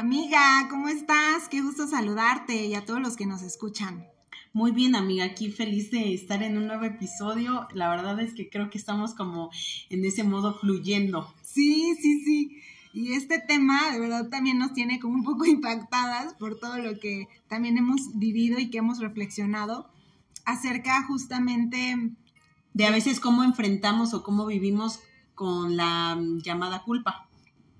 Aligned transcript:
Amiga, 0.00 0.66
¿cómo 0.70 0.88
estás? 0.88 1.46
Qué 1.50 1.60
gusto 1.60 1.86
saludarte 1.86 2.64
y 2.64 2.74
a 2.74 2.86
todos 2.86 3.02
los 3.02 3.18
que 3.18 3.26
nos 3.26 3.42
escuchan. 3.42 4.06
Muy 4.54 4.72
bien, 4.72 4.96
amiga, 4.96 5.26
aquí 5.26 5.50
feliz 5.50 5.90
de 5.90 6.14
estar 6.14 6.42
en 6.42 6.56
un 6.56 6.68
nuevo 6.68 6.86
episodio. 6.86 7.68
La 7.74 7.90
verdad 7.90 8.18
es 8.18 8.32
que 8.32 8.48
creo 8.48 8.70
que 8.70 8.78
estamos 8.78 9.12
como 9.12 9.50
en 9.90 10.02
ese 10.06 10.24
modo 10.24 10.58
fluyendo. 10.58 11.30
Sí, 11.42 11.94
sí, 12.00 12.24
sí. 12.24 12.62
Y 12.94 13.12
este 13.12 13.40
tema 13.40 13.90
de 13.92 14.00
verdad 14.00 14.30
también 14.30 14.58
nos 14.58 14.72
tiene 14.72 15.00
como 15.00 15.16
un 15.16 15.22
poco 15.22 15.44
impactadas 15.44 16.32
por 16.32 16.58
todo 16.58 16.78
lo 16.78 16.98
que 16.98 17.28
también 17.46 17.76
hemos 17.76 18.00
vivido 18.18 18.58
y 18.58 18.70
que 18.70 18.78
hemos 18.78 19.00
reflexionado 19.00 19.90
acerca 20.46 21.02
justamente 21.02 22.14
de 22.72 22.86
a 22.86 22.90
veces 22.90 23.20
cómo 23.20 23.44
enfrentamos 23.44 24.14
o 24.14 24.22
cómo 24.22 24.46
vivimos 24.46 25.00
con 25.34 25.76
la 25.76 26.18
llamada 26.42 26.84
culpa. 26.84 27.28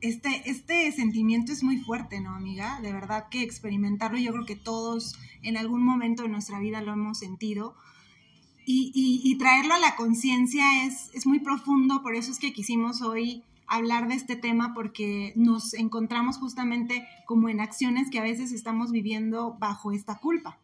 Este, 0.00 0.50
este 0.50 0.90
sentimiento 0.92 1.52
es 1.52 1.62
muy 1.62 1.78
fuerte, 1.78 2.20
¿no, 2.20 2.34
amiga? 2.34 2.80
De 2.80 2.92
verdad 2.92 3.28
que 3.30 3.42
experimentarlo, 3.42 4.18
yo 4.18 4.32
creo 4.32 4.46
que 4.46 4.56
todos 4.56 5.16
en 5.42 5.56
algún 5.56 5.82
momento 5.82 6.22
de 6.22 6.28
nuestra 6.28 6.58
vida 6.58 6.80
lo 6.80 6.92
hemos 6.92 7.18
sentido. 7.18 7.74
Y, 8.66 8.92
y, 9.24 9.36
traerlo 9.36 9.74
a 9.74 9.80
la 9.80 9.96
conciencia 9.96 10.84
es, 10.84 11.10
es 11.12 11.26
muy 11.26 11.40
profundo, 11.40 12.02
por 12.02 12.14
eso 12.14 12.30
es 12.30 12.38
que 12.38 12.52
quisimos 12.52 13.02
hoy 13.02 13.42
hablar 13.66 14.06
de 14.06 14.14
este 14.14 14.36
tema 14.36 14.74
porque 14.74 15.32
nos 15.34 15.74
encontramos 15.74 16.38
justamente 16.38 17.06
como 17.26 17.48
en 17.48 17.60
acciones 17.60 18.10
que 18.10 18.20
a 18.20 18.22
veces 18.22 18.52
estamos 18.52 18.92
viviendo 18.92 19.56
bajo 19.58 19.92
esta 19.92 20.18
culpa. 20.18 20.58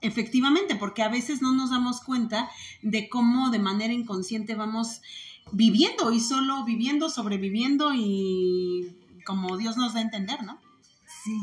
Efectivamente, 0.00 0.76
porque 0.76 1.02
a 1.02 1.08
veces 1.08 1.40
no 1.40 1.52
nos 1.52 1.70
damos 1.70 2.00
cuenta 2.00 2.50
de 2.82 3.08
cómo 3.08 3.50
de 3.50 3.58
manera 3.58 3.92
inconsciente 3.92 4.54
vamos 4.54 5.00
viviendo 5.52 6.12
y 6.12 6.20
solo 6.20 6.64
viviendo, 6.64 7.10
sobreviviendo 7.10 7.92
y 7.94 8.96
como 9.24 9.56
Dios 9.56 9.76
nos 9.76 9.94
da 9.94 10.00
a 10.00 10.02
entender, 10.02 10.42
¿no? 10.44 10.58
Sí. 11.24 11.36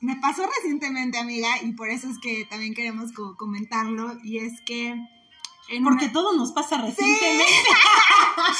Me 0.00 0.16
pasó 0.16 0.42
recientemente, 0.58 1.18
amiga, 1.18 1.48
y 1.62 1.72
por 1.72 1.88
eso 1.88 2.08
es 2.08 2.18
que 2.18 2.44
también 2.44 2.74
queremos 2.74 3.12
comentarlo, 3.36 4.18
y 4.22 4.38
es 4.38 4.60
que 4.60 4.94
porque 5.82 6.08
todo 6.08 6.36
nos 6.36 6.52
pasa 6.52 6.78
recientemente. 6.78 7.44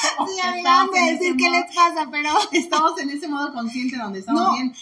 Sí, 0.01 0.39
amiga, 0.43 0.69
vamos 0.77 0.95
a 0.97 1.05
decir 1.05 1.35
qué 1.37 1.49
les 1.49 1.73
pasa, 1.73 2.09
pero... 2.11 2.31
Estamos 2.51 2.99
en 2.99 3.11
ese 3.11 3.27
modo 3.27 3.53
consciente 3.53 3.95
donde 3.95 4.19
estamos 4.19 4.55
bien 4.55 4.73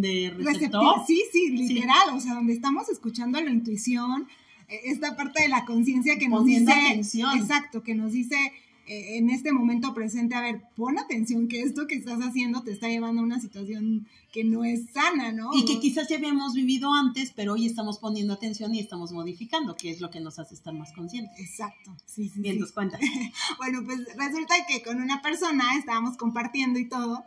de 0.00 0.32
receptor. 0.38 1.04
Sí, 1.06 1.22
sí, 1.32 1.50
literal, 1.50 2.10
o 2.14 2.20
sea, 2.20 2.34
donde 2.34 2.52
estamos 2.52 2.88
escuchando 2.88 3.40
la 3.40 3.50
intuición, 3.50 4.28
eh, 4.68 4.80
esta 4.84 5.16
parte 5.16 5.42
de 5.42 5.48
la 5.48 5.64
conciencia 5.64 6.18
que 6.18 6.28
nos 6.28 6.44
dice... 6.44 6.72
Atención. 6.72 7.38
Exacto, 7.38 7.82
que 7.82 7.94
nos 7.94 8.12
dice 8.12 8.52
en 8.86 9.30
este 9.30 9.52
momento 9.52 9.94
presente, 9.94 10.34
a 10.34 10.40
ver, 10.40 10.62
pon 10.76 10.98
atención 10.98 11.48
que 11.48 11.62
esto 11.62 11.86
que 11.86 11.94
estás 11.94 12.20
haciendo 12.20 12.62
te 12.62 12.72
está 12.72 12.88
llevando 12.88 13.22
a 13.22 13.24
una 13.24 13.40
situación 13.40 14.06
que 14.32 14.44
no 14.44 14.64
es 14.64 14.90
sana, 14.92 15.32
¿no? 15.32 15.50
Y 15.54 15.64
que 15.64 15.80
quizás 15.80 16.08
ya 16.08 16.16
habíamos 16.16 16.54
vivido 16.54 16.92
antes, 16.92 17.32
pero 17.34 17.54
hoy 17.54 17.66
estamos 17.66 17.98
poniendo 17.98 18.34
atención 18.34 18.74
y 18.74 18.80
estamos 18.80 19.12
modificando, 19.12 19.76
que 19.76 19.90
es 19.90 20.00
lo 20.00 20.10
que 20.10 20.20
nos 20.20 20.38
hace 20.38 20.54
estar 20.54 20.74
más 20.74 20.92
conscientes. 20.92 21.38
Exacto, 21.38 21.96
sí, 22.04 22.28
sí. 22.28 22.40
Bien, 22.40 22.58
tus 22.58 22.72
cuentas. 22.72 23.00
bueno, 23.58 23.82
pues 23.84 24.00
resulta 24.16 24.54
que 24.68 24.82
con 24.82 25.00
una 25.00 25.22
persona 25.22 25.76
estábamos 25.76 26.16
compartiendo 26.16 26.78
y 26.78 26.88
todo, 26.88 27.24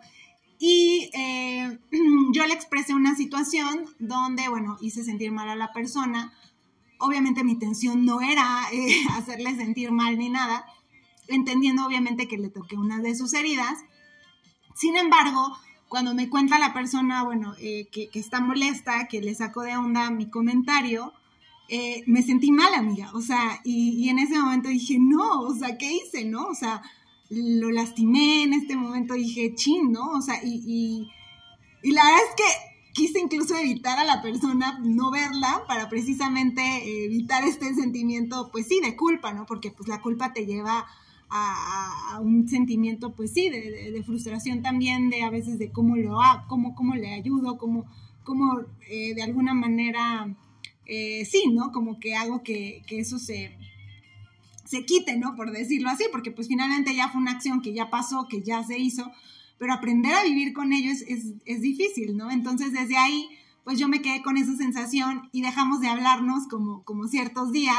y 0.59 1.09
eh, 1.13 1.77
yo 2.33 2.45
le 2.45 2.53
expresé 2.53 2.93
una 2.93 3.15
situación 3.15 3.85
donde, 3.99 4.49
bueno, 4.49 4.77
hice 4.81 5.03
sentir 5.03 5.31
mal 5.31 5.49
a 5.49 5.55
la 5.55 5.71
persona. 5.71 6.33
Obviamente 6.99 7.43
mi 7.43 7.53
intención 7.53 8.05
no 8.05 8.21
era 8.21 8.63
eh, 8.71 8.95
hacerle 9.11 9.55
sentir 9.55 9.91
mal 9.91 10.17
ni 10.17 10.29
nada, 10.29 10.65
entendiendo 11.27 11.85
obviamente 11.85 12.27
que 12.27 12.37
le 12.37 12.49
toqué 12.49 12.75
una 12.75 12.99
de 12.99 13.15
sus 13.15 13.33
heridas. 13.33 13.79
Sin 14.75 14.95
embargo, 14.95 15.57
cuando 15.87 16.13
me 16.13 16.29
cuenta 16.29 16.59
la 16.59 16.73
persona, 16.73 17.23
bueno, 17.23 17.55
eh, 17.59 17.87
que, 17.91 18.09
está 18.13 18.41
molesta, 18.41 19.07
que 19.07 19.21
le 19.21 19.33
saco 19.35 19.61
de 19.61 19.77
onda 19.77 20.11
mi 20.11 20.29
comentario, 20.29 21.13
eh, 21.69 22.03
me 22.07 22.23
sentí 22.23 22.51
mal, 22.51 22.73
amiga. 22.73 23.11
O 23.13 23.21
sea, 23.21 23.61
y, 23.63 24.09
en 24.09 24.19
ese 24.19 24.39
momento 24.39 24.69
dije, 24.69 24.97
no, 24.99 25.41
o 25.41 25.55
sea, 25.55 25.77
¿qué 25.77 25.91
hice, 25.91 26.25
no? 26.25 26.45
O 26.47 26.55
sea, 26.55 26.81
lo 27.29 27.71
lastimé 27.71 28.43
en 28.43 28.53
este 28.53 28.75
momento, 28.75 29.13
dije, 29.13 29.55
chin, 29.55 29.91
¿no? 29.91 30.11
O 30.11 30.21
sea, 30.21 30.41
y, 30.43 31.07
y, 31.83 31.91
la 31.91 32.03
verdad 32.03 32.19
es 32.29 32.35
que 32.35 32.93
quise 32.93 33.19
incluso 33.19 33.55
evitar 33.55 33.99
a 33.99 34.03
la 34.03 34.21
persona, 34.21 34.79
no 34.83 35.11
verla, 35.11 35.63
para 35.67 35.87
precisamente 35.87 37.05
evitar 37.05 37.43
este 37.45 37.73
sentimiento, 37.75 38.49
pues 38.51 38.67
sí, 38.67 38.79
de 38.81 38.95
culpa, 38.95 39.33
¿no? 39.33 39.45
Porque 39.45 39.71
pues 39.71 39.87
la 39.87 40.01
culpa 40.01 40.33
te 40.33 40.45
lleva 40.45 40.87
un 42.21 42.47
sentimiento, 42.47 43.13
pues 43.13 43.33
sí, 43.33 43.49
de, 43.49 44.01
frustración 44.05 44.61
también, 44.61 45.09
de 45.09 45.23
a 45.23 45.29
veces 45.29 45.59
de 45.59 45.71
cómo 45.71 45.97
lo 45.97 46.21
hago, 46.21 46.45
cómo, 46.47 46.75
cómo 46.75 46.95
le 46.95 47.13
ayudo, 47.13 47.57
cómo, 47.57 47.85
cómo 48.23 48.61
eh, 48.89 49.13
de 49.13 49.21
alguna 49.23 49.53
manera, 49.53 50.35
eh, 50.85 51.25
sí, 51.25 51.45
¿no? 51.51 51.71
Como 51.71 51.99
que 51.99 52.15
hago 52.15 52.43
que, 52.43 52.83
eso 52.89 53.19
se, 53.19 53.57
se 54.65 54.85
quite, 54.85 55.17
¿no? 55.17 55.35
Por 55.35 55.51
decirlo 55.51 55.89
así, 55.89 56.05
porque 56.11 56.31
pues 56.31 56.47
finalmente 56.47 56.95
ya 56.95 57.09
fue 57.09 57.21
una 57.21 57.31
acción 57.31 57.61
que 57.61 57.73
ya 57.73 57.89
pasó, 57.89 58.27
que 58.29 58.41
ya 58.41 58.63
se 58.63 58.79
hizo, 58.79 59.11
pero 59.57 59.73
aprender 59.73 60.13
a 60.13 60.23
vivir 60.23 60.53
con 60.53 60.71
ello 60.71 60.91
es, 60.91 61.03
es 61.07 61.61
difícil, 61.61 62.15
¿no? 62.15 62.31
Entonces 62.31 62.71
desde 62.71 62.97
ahí, 62.97 63.27
pues 63.63 63.79
yo 63.79 63.89
me 63.89 64.01
quedé 64.01 64.21
con 64.21 64.37
esa 64.37 64.55
sensación 64.55 65.29
y 65.33 65.41
dejamos 65.41 65.81
de 65.81 65.89
hablarnos 65.89 66.47
como, 66.47 66.83
como 66.83 67.07
ciertos 67.07 67.51
días 67.51 67.77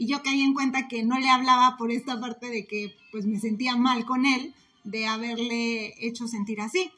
y 0.00 0.06
yo 0.06 0.22
caí 0.22 0.40
en 0.40 0.54
cuenta 0.54 0.88
que 0.88 1.02
no 1.02 1.18
le 1.18 1.28
hablaba 1.28 1.76
por 1.76 1.90
esta 1.90 2.18
parte 2.18 2.48
de 2.48 2.66
que 2.66 2.96
pues 3.12 3.26
me 3.26 3.38
sentía 3.38 3.76
mal 3.76 4.06
con 4.06 4.24
él 4.24 4.54
de 4.82 5.06
haberle 5.06 5.92
hecho 5.98 6.26
sentir 6.26 6.62
así. 6.62 6.90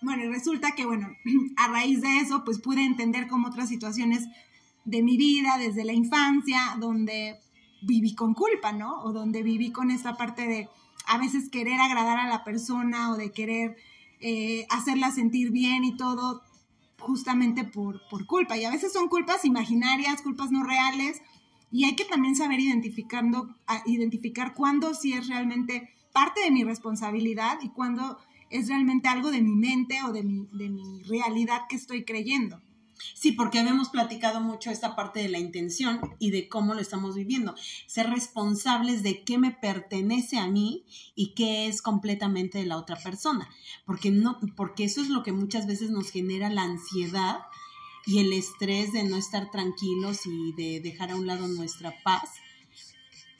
Bueno, 0.00 0.22
y 0.22 0.28
resulta 0.28 0.76
que 0.76 0.86
bueno, 0.86 1.08
a 1.56 1.66
raíz 1.66 2.00
de 2.00 2.18
eso 2.18 2.44
pues 2.44 2.60
pude 2.60 2.84
entender 2.84 3.26
como 3.26 3.48
otras 3.48 3.68
situaciones 3.68 4.28
de 4.84 5.02
mi 5.02 5.16
vida 5.16 5.58
desde 5.58 5.84
la 5.84 5.92
infancia 5.92 6.76
donde 6.78 7.40
viví 7.82 8.14
con 8.14 8.32
culpa, 8.32 8.70
¿no? 8.70 9.02
O 9.02 9.12
donde 9.12 9.42
viví 9.42 9.72
con 9.72 9.90
esta 9.90 10.16
parte 10.16 10.46
de 10.46 10.68
a 11.08 11.18
veces 11.18 11.50
querer 11.50 11.80
agradar 11.80 12.18
a 12.18 12.28
la 12.28 12.44
persona 12.44 13.10
o 13.10 13.16
de 13.16 13.32
querer 13.32 13.76
eh, 14.20 14.68
hacerla 14.70 15.10
sentir 15.10 15.50
bien 15.50 15.82
y 15.82 15.96
todo 15.96 16.42
justamente 17.00 17.64
por, 17.64 18.08
por 18.08 18.24
culpa. 18.26 18.56
Y 18.56 18.64
a 18.64 18.70
veces 18.70 18.92
son 18.92 19.08
culpas 19.08 19.44
imaginarias, 19.44 20.22
culpas 20.22 20.52
no 20.52 20.62
reales, 20.62 21.22
y 21.70 21.84
hay 21.84 21.96
que 21.96 22.04
también 22.04 22.36
saber 22.36 22.60
identificando, 22.60 23.54
identificar 23.86 24.54
cuándo 24.54 24.94
sí 24.94 25.12
es 25.12 25.28
realmente 25.28 25.94
parte 26.12 26.40
de 26.40 26.50
mi 26.50 26.64
responsabilidad 26.64 27.58
y 27.62 27.68
cuándo 27.68 28.18
es 28.50 28.68
realmente 28.68 29.08
algo 29.08 29.30
de 29.30 29.42
mi 29.42 29.54
mente 29.54 30.02
o 30.02 30.12
de 30.12 30.22
mi, 30.22 30.48
de 30.52 30.70
mi 30.70 31.02
realidad 31.02 31.62
que 31.68 31.76
estoy 31.76 32.04
creyendo. 32.04 32.60
Sí, 33.14 33.32
porque 33.32 33.58
habíamos 33.58 33.90
platicado 33.90 34.40
mucho 34.40 34.70
esta 34.70 34.96
parte 34.96 35.20
de 35.20 35.28
la 35.28 35.38
intención 35.38 36.00
y 36.18 36.30
de 36.30 36.48
cómo 36.48 36.74
lo 36.74 36.80
estamos 36.80 37.14
viviendo. 37.14 37.54
Ser 37.86 38.10
responsables 38.10 39.02
de 39.02 39.22
qué 39.22 39.38
me 39.38 39.52
pertenece 39.52 40.38
a 40.38 40.48
mí 40.48 40.84
y 41.14 41.34
qué 41.34 41.66
es 41.66 41.82
completamente 41.82 42.58
de 42.58 42.66
la 42.66 42.76
otra 42.76 42.96
persona. 42.96 43.48
Porque, 43.84 44.10
no, 44.10 44.38
porque 44.56 44.84
eso 44.84 45.00
es 45.00 45.08
lo 45.08 45.22
que 45.22 45.32
muchas 45.32 45.66
veces 45.66 45.90
nos 45.90 46.10
genera 46.10 46.50
la 46.50 46.62
ansiedad 46.62 47.40
y 48.08 48.20
el 48.20 48.32
estrés 48.32 48.92
de 48.92 49.04
no 49.04 49.18
estar 49.18 49.50
tranquilos 49.50 50.24
y 50.24 50.52
de 50.54 50.80
dejar 50.80 51.10
a 51.10 51.16
un 51.16 51.26
lado 51.26 51.46
nuestra 51.46 51.94
paz 52.02 52.30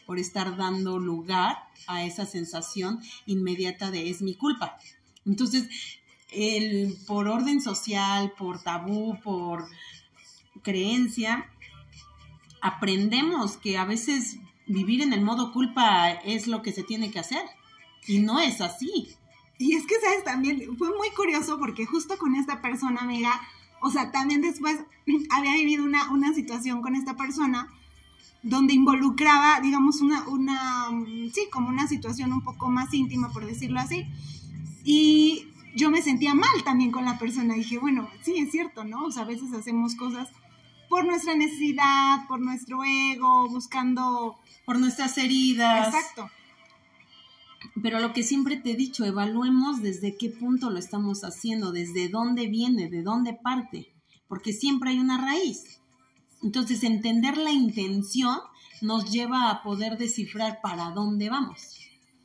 por 0.05 0.19
estar 0.19 0.59
dando 0.59 0.99
lugar 0.99 1.57
a 1.87 2.05
esa 2.05 2.27
sensación 2.27 3.01
inmediata 3.25 3.91
de 3.91 4.11
es 4.11 4.21
mi 4.21 4.35
culpa. 4.35 4.77
Entonces, 5.25 5.71
el, 6.31 6.99
por 7.07 7.29
orden 7.29 7.63
social, 7.63 8.35
por 8.37 8.63
tabú, 8.63 9.19
por 9.25 9.65
creencia, 10.63 11.51
aprendemos 12.61 13.57
que 13.57 13.79
a 13.79 13.87
veces 13.87 14.37
vivir 14.67 15.01
en 15.01 15.15
el 15.15 15.23
modo 15.23 15.51
culpa 15.51 16.11
es 16.11 16.47
lo 16.47 16.61
que 16.61 16.73
se 16.73 16.83
tiene 16.83 17.11
que 17.11 17.21
hacer. 17.21 17.43
Y 18.07 18.19
no 18.19 18.39
es 18.39 18.61
así. 18.61 19.17
Y 19.57 19.77
es 19.77 19.87
que, 19.87 19.95
¿sabes? 19.99 20.25
También 20.25 20.77
fue 20.77 20.95
muy 20.95 21.09
curioso 21.17 21.59
porque 21.59 21.87
justo 21.87 22.19
con 22.19 22.37
esta 22.37 22.61
persona, 22.61 23.01
amiga, 23.01 23.33
o 23.81 23.91
sea, 23.91 24.11
también 24.11 24.41
después 24.41 24.79
había 25.31 25.53
vivido 25.55 25.85
una, 25.85 26.11
una 26.11 26.33
situación 26.35 26.83
con 26.83 26.95
esta 26.95 27.17
persona 27.17 27.69
donde 28.43 28.75
involucraba, 28.75 29.61
digamos, 29.61 30.01
una, 30.01 30.27
una, 30.29 30.89
sí, 31.33 31.49
como 31.53 31.69
una 31.69 31.89
situación 31.89 32.33
un 32.33 32.43
poco 32.43 32.69
más 32.69 32.93
íntima, 32.95 33.31
por 33.31 33.47
decirlo 33.47 33.81
así. 33.81 34.07
Y 34.85 35.49
yo 35.75 35.91
me 35.91 36.03
sentía 36.03 36.35
mal 36.35 36.65
también 36.65 36.91
con 36.91 37.05
la 37.05 37.19
persona. 37.19 37.55
dije, 37.55 37.79
bueno, 37.79 38.09
sí, 38.23 38.37
es 38.39 38.51
cierto, 38.51 38.85
¿no? 38.85 39.05
O 39.05 39.11
sea, 39.11 39.23
a 39.23 39.27
veces 39.27 39.53
hacemos 39.53 39.95
cosas 39.97 40.29
por 40.89 41.05
nuestra 41.05 41.35
necesidad, 41.35 42.27
por 42.29 42.41
nuestro 42.41 42.83
ego, 42.85 43.49
buscando... 43.49 44.39
Por 44.65 44.79
nuestras 44.79 45.19
heridas. 45.19 45.89
Exacto. 45.89 46.31
Pero 47.83 48.01
lo 48.01 48.13
que 48.13 48.23
siempre 48.23 48.57
te 48.57 48.73
he 48.73 48.77
dicho, 48.77 49.05
evaluemos 49.05 49.83
desde 49.83 50.17
qué 50.17 50.31
punto 50.31 50.71
lo 50.71 50.79
estamos 50.79 51.23
haciendo, 51.25 51.73
desde 51.73 52.09
dónde 52.09 52.47
viene, 52.47 52.89
de 52.89 53.03
dónde 53.03 53.35
parte, 53.35 53.93
porque 54.29 54.53
siempre 54.53 54.91
hay 54.91 54.99
una 54.99 55.19
raíz. 55.19 55.81
Entonces, 56.43 56.85
entender 56.85 57.37
la 57.37 57.53
intención 57.53 58.39
nos 58.81 59.11
lleva 59.11 59.51
a 59.51 59.63
poder 59.63 59.99
descifrar 59.99 60.61
para 60.63 60.91
dónde 60.91 61.31
vamos. 61.31 61.75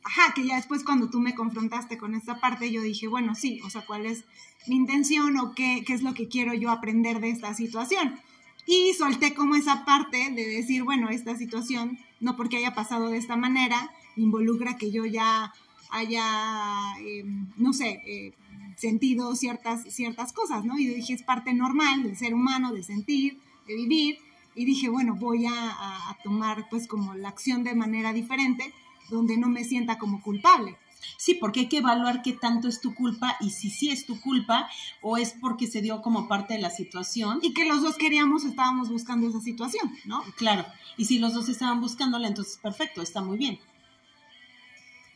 ajá, 0.04 0.34
que 0.34 0.46
ya 0.46 0.56
después 0.56 0.84
cuando 0.84 1.08
tú 1.08 1.18
me 1.18 1.34
confrontaste 1.34 1.96
con 1.96 2.14
esta 2.14 2.38
parte, 2.38 2.70
yo 2.70 2.82
dije, 2.82 3.08
bueno, 3.08 3.34
sí, 3.34 3.60
o 3.64 3.70
sea, 3.70 3.86
¿cuál 3.86 4.04
es 4.04 4.24
mi 4.66 4.76
intención 4.76 5.38
o 5.38 5.54
qué, 5.54 5.82
qué 5.86 5.94
es 5.94 6.02
lo 6.02 6.12
que 6.12 6.28
quiero 6.28 6.52
yo 6.52 6.70
aprender 6.70 7.20
de 7.20 7.30
esta 7.30 7.54
situación? 7.54 8.20
Y 8.66 8.92
solté 8.94 9.34
como 9.34 9.54
esa 9.56 9.84
parte 9.84 10.30
de 10.30 10.46
decir, 10.46 10.84
bueno, 10.84 11.08
esta 11.08 11.36
situación, 11.36 11.98
no 12.20 12.36
porque 12.36 12.58
haya 12.58 12.74
pasado 12.74 13.08
de 13.08 13.16
esta 13.18 13.36
manera, 13.36 13.90
involucra 14.16 14.76
que 14.76 14.90
yo 14.90 15.04
ya 15.04 15.52
haya, 15.90 16.98
em, 17.00 17.48
no 17.56 17.72
sé, 17.72 18.02
eh, 18.06 18.32
sentido 18.76 19.36
ciertas, 19.36 19.82
ciertas 19.94 20.32
cosas, 20.32 20.64
¿no? 20.64 20.78
Y 20.78 20.86
dije, 20.86 21.14
es 21.14 21.22
parte 21.22 21.52
normal 21.54 22.02
del 22.02 22.16
ser 22.16 22.34
humano, 22.34 22.72
de 22.72 22.82
sentir, 22.82 23.38
de 23.66 23.74
vivir. 23.74 24.18
Y 24.56 24.64
dije, 24.64 24.88
bueno, 24.88 25.14
voy 25.14 25.46
a, 25.46 26.10
a 26.10 26.18
tomar 26.22 26.68
pues 26.70 26.86
como 26.86 27.14
la 27.14 27.28
acción 27.28 27.64
de 27.64 27.74
manera 27.74 28.12
diferente 28.12 28.72
donde 29.10 29.36
no 29.36 29.48
me 29.48 29.64
sienta 29.64 29.98
como 29.98 30.22
culpable. 30.22 30.76
Sí, 31.16 31.34
porque 31.34 31.60
hay 31.60 31.68
que 31.68 31.78
evaluar 31.78 32.22
qué 32.22 32.32
tanto 32.32 32.68
es 32.68 32.80
tu 32.80 32.94
culpa 32.94 33.36
y 33.40 33.50
si 33.50 33.70
sí 33.70 33.90
es 33.90 34.06
tu 34.06 34.20
culpa 34.20 34.68
o 35.02 35.16
es 35.16 35.34
porque 35.40 35.66
se 35.66 35.82
dio 35.82 36.02
como 36.02 36.28
parte 36.28 36.54
de 36.54 36.60
la 36.60 36.70
situación. 36.70 37.40
Y 37.42 37.52
que 37.52 37.66
los 37.66 37.82
dos 37.82 37.96
queríamos, 37.96 38.44
estábamos 38.44 38.90
buscando 38.90 39.28
esa 39.28 39.40
situación, 39.40 39.92
¿no? 40.04 40.22
Claro, 40.36 40.64
y 40.96 41.04
si 41.04 41.18
los 41.18 41.34
dos 41.34 41.48
estaban 41.48 41.80
buscándola, 41.80 42.28
entonces 42.28 42.58
perfecto, 42.62 43.02
está 43.02 43.20
muy 43.20 43.38
bien. 43.38 43.58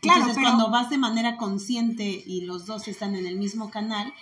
Claro, 0.01 0.21
entonces 0.21 0.43
cuando 0.43 0.71
vas 0.71 0.91
de 0.91 0.99
manera 0.99 1.37
consciente 1.37 2.23
y 2.25 2.43
los 2.43 2.67
dos 2.67 2.87
están 2.89 3.15
en 3.15 3.27
el 3.27 3.37
mismo 3.37 3.71
canal, 3.71 4.13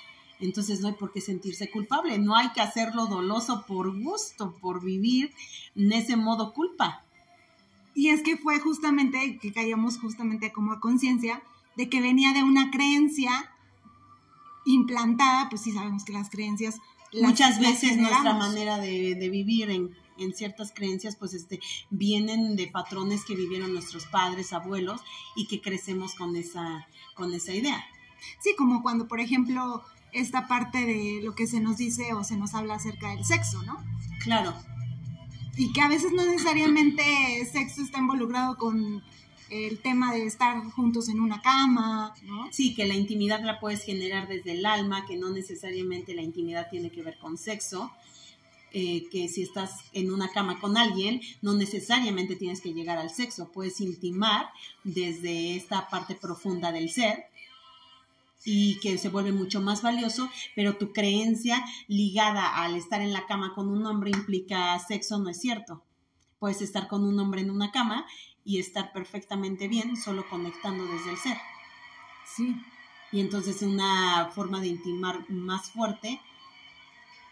entonces 0.40 0.81
no 0.81 0.88
hay 0.88 0.94
por 0.94 1.12
qué 1.12 1.20
sentirse 1.20 1.70
culpable, 1.70 2.19
no 2.19 2.34
hay 2.34 2.50
que 2.50 2.61
hacerlo 2.61 3.06
doloso 3.06 3.64
por 3.67 3.99
gusto, 4.02 4.55
por 4.61 4.82
vivir 4.82 5.32
en 5.75 5.93
ese 5.93 6.17
modo 6.17 6.52
culpa. 6.52 7.02
Y 7.94 8.08
es 8.08 8.23
que 8.23 8.37
fue 8.37 8.61
justamente 8.61 9.38
que 9.40 9.52
caíamos 9.52 9.99
justamente 9.99 10.52
como 10.52 10.73
a 10.73 10.81
conciencia 10.81 11.43
de 11.76 11.88
que 11.88 12.00
venía 12.00 12.32
de 12.32 12.43
una 12.43 12.70
creencia 12.70 13.50
implantada, 14.67 15.49
pues 15.49 15.62
sí 15.62 15.72
sabemos 15.72 16.05
que 16.05 16.12
las 16.12 16.29
creencias... 16.31 16.76
Muchas 17.22 17.61
veces 17.61 17.96
nuestra 17.96 18.34
manera 18.34 18.79
de, 18.79 19.29
vivir 19.31 19.70
en, 19.70 19.96
ciertas 20.34 20.72
creencias, 20.72 21.16
pues 21.16 21.34
este, 21.34 21.60
vienen 21.90 22.56
de 22.56 22.68
patrones 22.68 23.24
que 23.24 23.34
vivieron 23.34 23.72
nuestros 23.72 24.06
padres, 24.06 24.52
abuelos, 24.52 25.00
y 25.34 25.46
que 25.46 25.60
crecemos 25.60 26.14
con 26.14 26.36
esa, 26.36 26.86
con 27.14 27.32
esa 27.32 27.54
idea. 27.54 27.84
Sí, 28.40 28.54
como 28.56 28.82
cuando, 28.82 29.08
por 29.08 29.20
ejemplo, 29.20 29.82
esta 30.12 30.48
parte 30.48 30.84
de 30.84 31.20
lo 31.22 31.34
que 31.34 31.46
se 31.46 31.60
nos 31.60 31.76
dice 31.76 32.14
o 32.14 32.24
se 32.24 32.36
nos 32.36 32.54
habla 32.54 32.74
acerca 32.74 33.10
del 33.10 33.24
sexo, 33.24 33.62
¿no? 33.62 33.76
Claro 34.22 34.54
y 35.56 35.72
que 35.72 35.80
a 35.80 35.88
veces 35.88 36.12
no 36.12 36.24
necesariamente 36.24 37.02
sexo 37.50 37.82
está 37.82 37.98
involucrado 37.98 38.56
con 38.56 39.02
el 39.48 39.78
tema 39.78 40.12
de 40.12 40.26
estar 40.26 40.62
juntos 40.72 41.08
en 41.08 41.20
una 41.20 41.40
cama, 41.40 42.14
¿no? 42.24 42.48
Sí, 42.52 42.74
que 42.74 42.86
la 42.86 42.94
intimidad 42.94 43.42
la 43.42 43.60
puedes 43.60 43.84
generar 43.84 44.28
desde 44.28 44.52
el 44.52 44.66
alma, 44.66 45.06
que 45.06 45.16
no 45.16 45.30
necesariamente 45.30 46.14
la 46.14 46.22
intimidad 46.22 46.69
tiene 46.69 46.90
que 46.90 47.02
ver 47.02 47.16
con 47.19 47.38
sexo, 47.38 47.92
eh, 48.72 49.08
que 49.10 49.28
si 49.28 49.42
estás 49.42 49.84
en 49.92 50.12
una 50.12 50.30
cama 50.30 50.60
con 50.60 50.76
alguien, 50.76 51.20
no 51.42 51.54
necesariamente 51.54 52.36
tienes 52.36 52.60
que 52.60 52.74
llegar 52.74 52.98
al 52.98 53.10
sexo, 53.10 53.50
puedes 53.52 53.80
intimar 53.80 54.50
desde 54.84 55.56
esta 55.56 55.88
parte 55.88 56.14
profunda 56.14 56.72
del 56.72 56.90
ser 56.90 57.26
y 58.44 58.78
que 58.78 58.96
se 58.96 59.08
vuelve 59.08 59.32
mucho 59.32 59.60
más 59.60 59.82
valioso, 59.82 60.30
pero 60.54 60.76
tu 60.76 60.92
creencia 60.92 61.64
ligada 61.88 62.62
al 62.62 62.76
estar 62.76 63.00
en 63.00 63.12
la 63.12 63.26
cama 63.26 63.54
con 63.54 63.68
un 63.68 63.84
hombre 63.86 64.10
implica 64.10 64.78
sexo 64.78 65.19
no 65.19 65.28
es 65.28 65.40
cierto. 65.40 65.82
Puedes 66.38 66.62
estar 66.62 66.86
con 66.86 67.04
un 67.04 67.19
hombre 67.19 67.40
en 67.40 67.50
una 67.50 67.72
cama 67.72 68.06
y 68.44 68.60
estar 68.60 68.92
perfectamente 68.92 69.66
bien 69.66 69.96
solo 69.96 70.28
conectando 70.30 70.86
desde 70.86 71.10
el 71.10 71.16
ser. 71.16 71.38
Sí. 72.36 72.54
Y 73.10 73.20
entonces 73.20 73.62
una 73.62 74.30
forma 74.34 74.60
de 74.60 74.69
intimar 74.69 75.28
más 75.28 75.70
fuerte, 75.70 76.20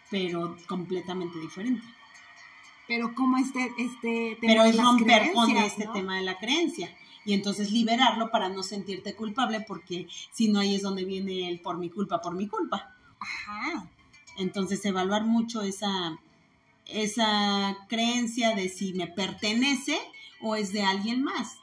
pero 0.09 0.57
completamente 0.67 1.39
diferente. 1.39 1.83
Pero 2.87 3.15
como 3.15 3.37
este, 3.37 3.71
este 3.77 4.37
tema 4.39 4.53
Pero 4.53 4.63
es 4.65 4.77
romper 4.77 5.33
con 5.33 5.49
este 5.57 5.87
tema 5.93 6.17
de 6.17 6.23
la 6.23 6.37
creencia 6.37 6.95
y 7.25 7.33
entonces 7.33 7.71
liberarlo 7.71 8.29
para 8.29 8.49
no 8.49 8.61
sentirte 8.61 9.15
culpable 9.15 9.61
porque 9.61 10.07
si 10.31 10.47
no 10.47 10.59
ahí 10.59 10.75
es 10.75 10.83
donde 10.83 11.03
viene 11.03 11.49
el 11.49 11.59
por 11.59 11.77
mi 11.77 11.89
culpa, 11.89 12.21
por 12.21 12.35
mi 12.35 12.47
culpa. 12.47 12.93
Ajá. 13.19 13.89
Entonces 14.37 14.85
evaluar 14.85 15.25
mucho 15.25 15.61
esa, 15.61 16.19
esa 16.85 17.75
creencia 17.89 18.53
de 18.55 18.69
si 18.69 18.93
me 18.93 19.07
pertenece 19.07 19.97
o 20.41 20.55
es 20.55 20.71
de 20.71 20.83
alguien 20.83 21.23
más. 21.23 21.57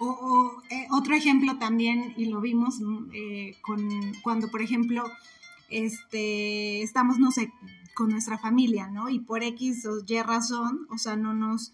O, 0.00 0.60
eh, 0.70 0.88
otro 0.90 1.14
ejemplo 1.14 1.56
también, 1.58 2.14
y 2.16 2.26
lo 2.26 2.40
vimos 2.40 2.80
eh, 3.12 3.56
con, 3.60 3.88
cuando, 4.22 4.50
por 4.50 4.60
ejemplo, 4.60 5.04
este, 5.78 6.82
estamos, 6.82 7.18
no 7.18 7.30
sé, 7.30 7.52
con 7.94 8.10
nuestra 8.10 8.38
familia, 8.38 8.88
¿no? 8.88 9.08
Y 9.08 9.20
por 9.20 9.42
X 9.42 9.86
o 9.86 10.02
Y 10.06 10.22
razón, 10.22 10.86
o 10.90 10.98
sea, 10.98 11.16
no 11.16 11.34
nos 11.34 11.72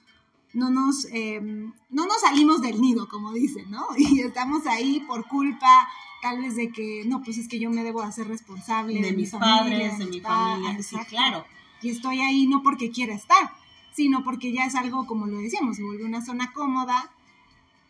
no 0.52 0.70
nos, 0.70 1.06
em, 1.12 1.72
no 1.90 2.06
nos 2.06 2.20
salimos 2.20 2.60
del 2.60 2.80
nido, 2.80 3.08
como 3.08 3.32
dicen, 3.32 3.70
¿no? 3.70 3.86
Y 3.96 4.20
estamos 4.20 4.66
ahí 4.66 5.00
por 5.06 5.26
culpa 5.28 5.88
tal 6.22 6.38
vez 6.38 6.56
de 6.56 6.70
que, 6.70 7.04
no, 7.06 7.22
pues 7.22 7.38
es 7.38 7.48
que 7.48 7.58
yo 7.58 7.70
me 7.70 7.82
debo 7.82 8.02
hacer 8.02 8.28
responsable 8.28 9.00
de, 9.00 9.12
mis 9.12 9.30
padres, 9.30 9.98
de, 9.98 10.06
mi 10.06 10.20
familia, 10.20 10.82
sí, 10.82 10.96
claro. 11.08 11.44
Y 11.80 11.90
estoy 11.90 12.20
ahí 12.20 12.46
no 12.46 12.62
porque 12.62 12.90
quiera 12.90 13.14
estar, 13.14 13.52
sino 13.92 14.22
porque 14.22 14.52
ya 14.52 14.66
es 14.66 14.74
algo, 14.74 15.06
como 15.06 15.26
lo 15.26 15.38
decíamos, 15.38 15.76
se 15.76 15.82
vuelve 15.82 16.04
una 16.04 16.22
zona 16.22 16.52
cómoda 16.52 17.10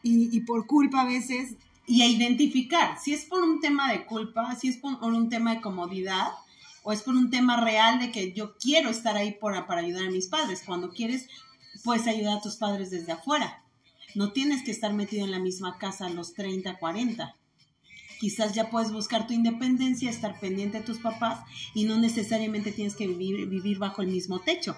y, 0.02 0.34
y 0.36 0.40
por 0.40 0.66
culpa 0.66 1.00
a 1.00 1.04
veces... 1.04 1.56
Y 1.86 2.02
a 2.02 2.06
identificar, 2.06 2.98
si 3.00 3.12
es 3.12 3.24
por 3.24 3.42
un 3.42 3.60
tema 3.60 3.90
de 3.90 4.06
culpa, 4.06 4.54
si 4.54 4.68
es 4.68 4.76
por 4.76 5.02
un 5.02 5.28
tema 5.28 5.54
de 5.54 5.60
comodidad, 5.60 6.28
o 6.82 6.92
es 6.92 7.02
por 7.02 7.14
un 7.14 7.30
tema 7.30 7.60
real 7.60 7.98
de 7.98 8.10
que 8.10 8.32
yo 8.32 8.56
quiero 8.56 8.90
estar 8.90 9.16
ahí 9.16 9.32
para 9.32 9.64
ayudar 9.78 10.06
a 10.06 10.10
mis 10.10 10.28
padres. 10.28 10.62
Cuando 10.64 10.90
quieres 10.90 11.28
puedes 11.84 12.06
ayudar 12.06 12.38
a 12.38 12.42
tus 12.42 12.56
padres 12.56 12.90
desde 12.90 13.12
afuera. 13.12 13.62
No 14.14 14.32
tienes 14.32 14.64
que 14.64 14.70
estar 14.70 14.92
metido 14.92 15.24
en 15.24 15.30
la 15.30 15.38
misma 15.38 15.78
casa 15.78 16.06
a 16.06 16.10
los 16.10 16.34
30, 16.34 16.78
40. 16.78 17.36
Quizás 18.18 18.54
ya 18.54 18.70
puedes 18.70 18.92
buscar 18.92 19.26
tu 19.26 19.32
independencia, 19.32 20.10
estar 20.10 20.38
pendiente 20.40 20.78
de 20.78 20.84
tus 20.84 20.98
papás 20.98 21.40
y 21.74 21.84
no 21.84 21.96
necesariamente 21.96 22.72
tienes 22.72 22.96
que 22.96 23.06
vivir, 23.06 23.46
vivir 23.46 23.78
bajo 23.78 24.02
el 24.02 24.08
mismo 24.08 24.40
techo. 24.40 24.76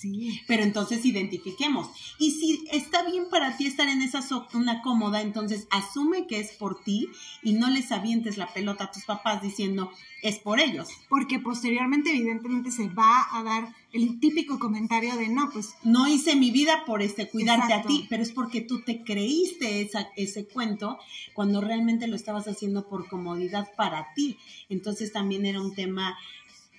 Sí. 0.00 0.40
Pero 0.46 0.62
entonces 0.62 1.04
identifiquemos. 1.04 1.88
Y 2.18 2.30
si 2.30 2.64
está 2.72 3.02
bien 3.02 3.28
para 3.30 3.58
ti 3.58 3.66
estar 3.66 3.86
en 3.86 4.00
esa 4.00 4.22
zona 4.22 4.80
cómoda, 4.80 5.20
entonces 5.20 5.66
asume 5.70 6.26
que 6.26 6.40
es 6.40 6.52
por 6.52 6.82
ti 6.82 7.08
y 7.42 7.52
no 7.52 7.68
les 7.68 7.92
avientes 7.92 8.38
la 8.38 8.50
pelota 8.50 8.84
a 8.84 8.90
tus 8.90 9.04
papás 9.04 9.42
diciendo 9.42 9.92
es 10.22 10.38
por 10.38 10.58
ellos. 10.58 10.88
Porque 11.10 11.38
posteriormente, 11.38 12.10
evidentemente, 12.10 12.70
se 12.70 12.88
va 12.88 13.26
a 13.30 13.42
dar 13.42 13.74
el 13.92 14.20
típico 14.20 14.58
comentario 14.58 15.16
de 15.16 15.28
no, 15.28 15.50
pues. 15.52 15.74
No 15.82 16.08
hice 16.08 16.34
mi 16.34 16.50
vida 16.50 16.84
por 16.86 17.02
este 17.02 17.28
cuidarte 17.28 17.74
a 17.74 17.82
ti, 17.82 18.06
pero 18.08 18.22
es 18.22 18.32
porque 18.32 18.62
tú 18.62 18.80
te 18.80 19.04
creíste 19.04 19.82
esa, 19.82 20.08
ese 20.16 20.46
cuento 20.46 20.98
cuando 21.34 21.60
realmente 21.60 22.06
lo 22.06 22.16
estabas 22.16 22.48
haciendo 22.48 22.88
por 22.88 23.06
comodidad 23.06 23.68
para 23.76 24.14
ti. 24.14 24.38
Entonces 24.70 25.12
también 25.12 25.44
era 25.44 25.60
un 25.60 25.74
tema 25.74 26.16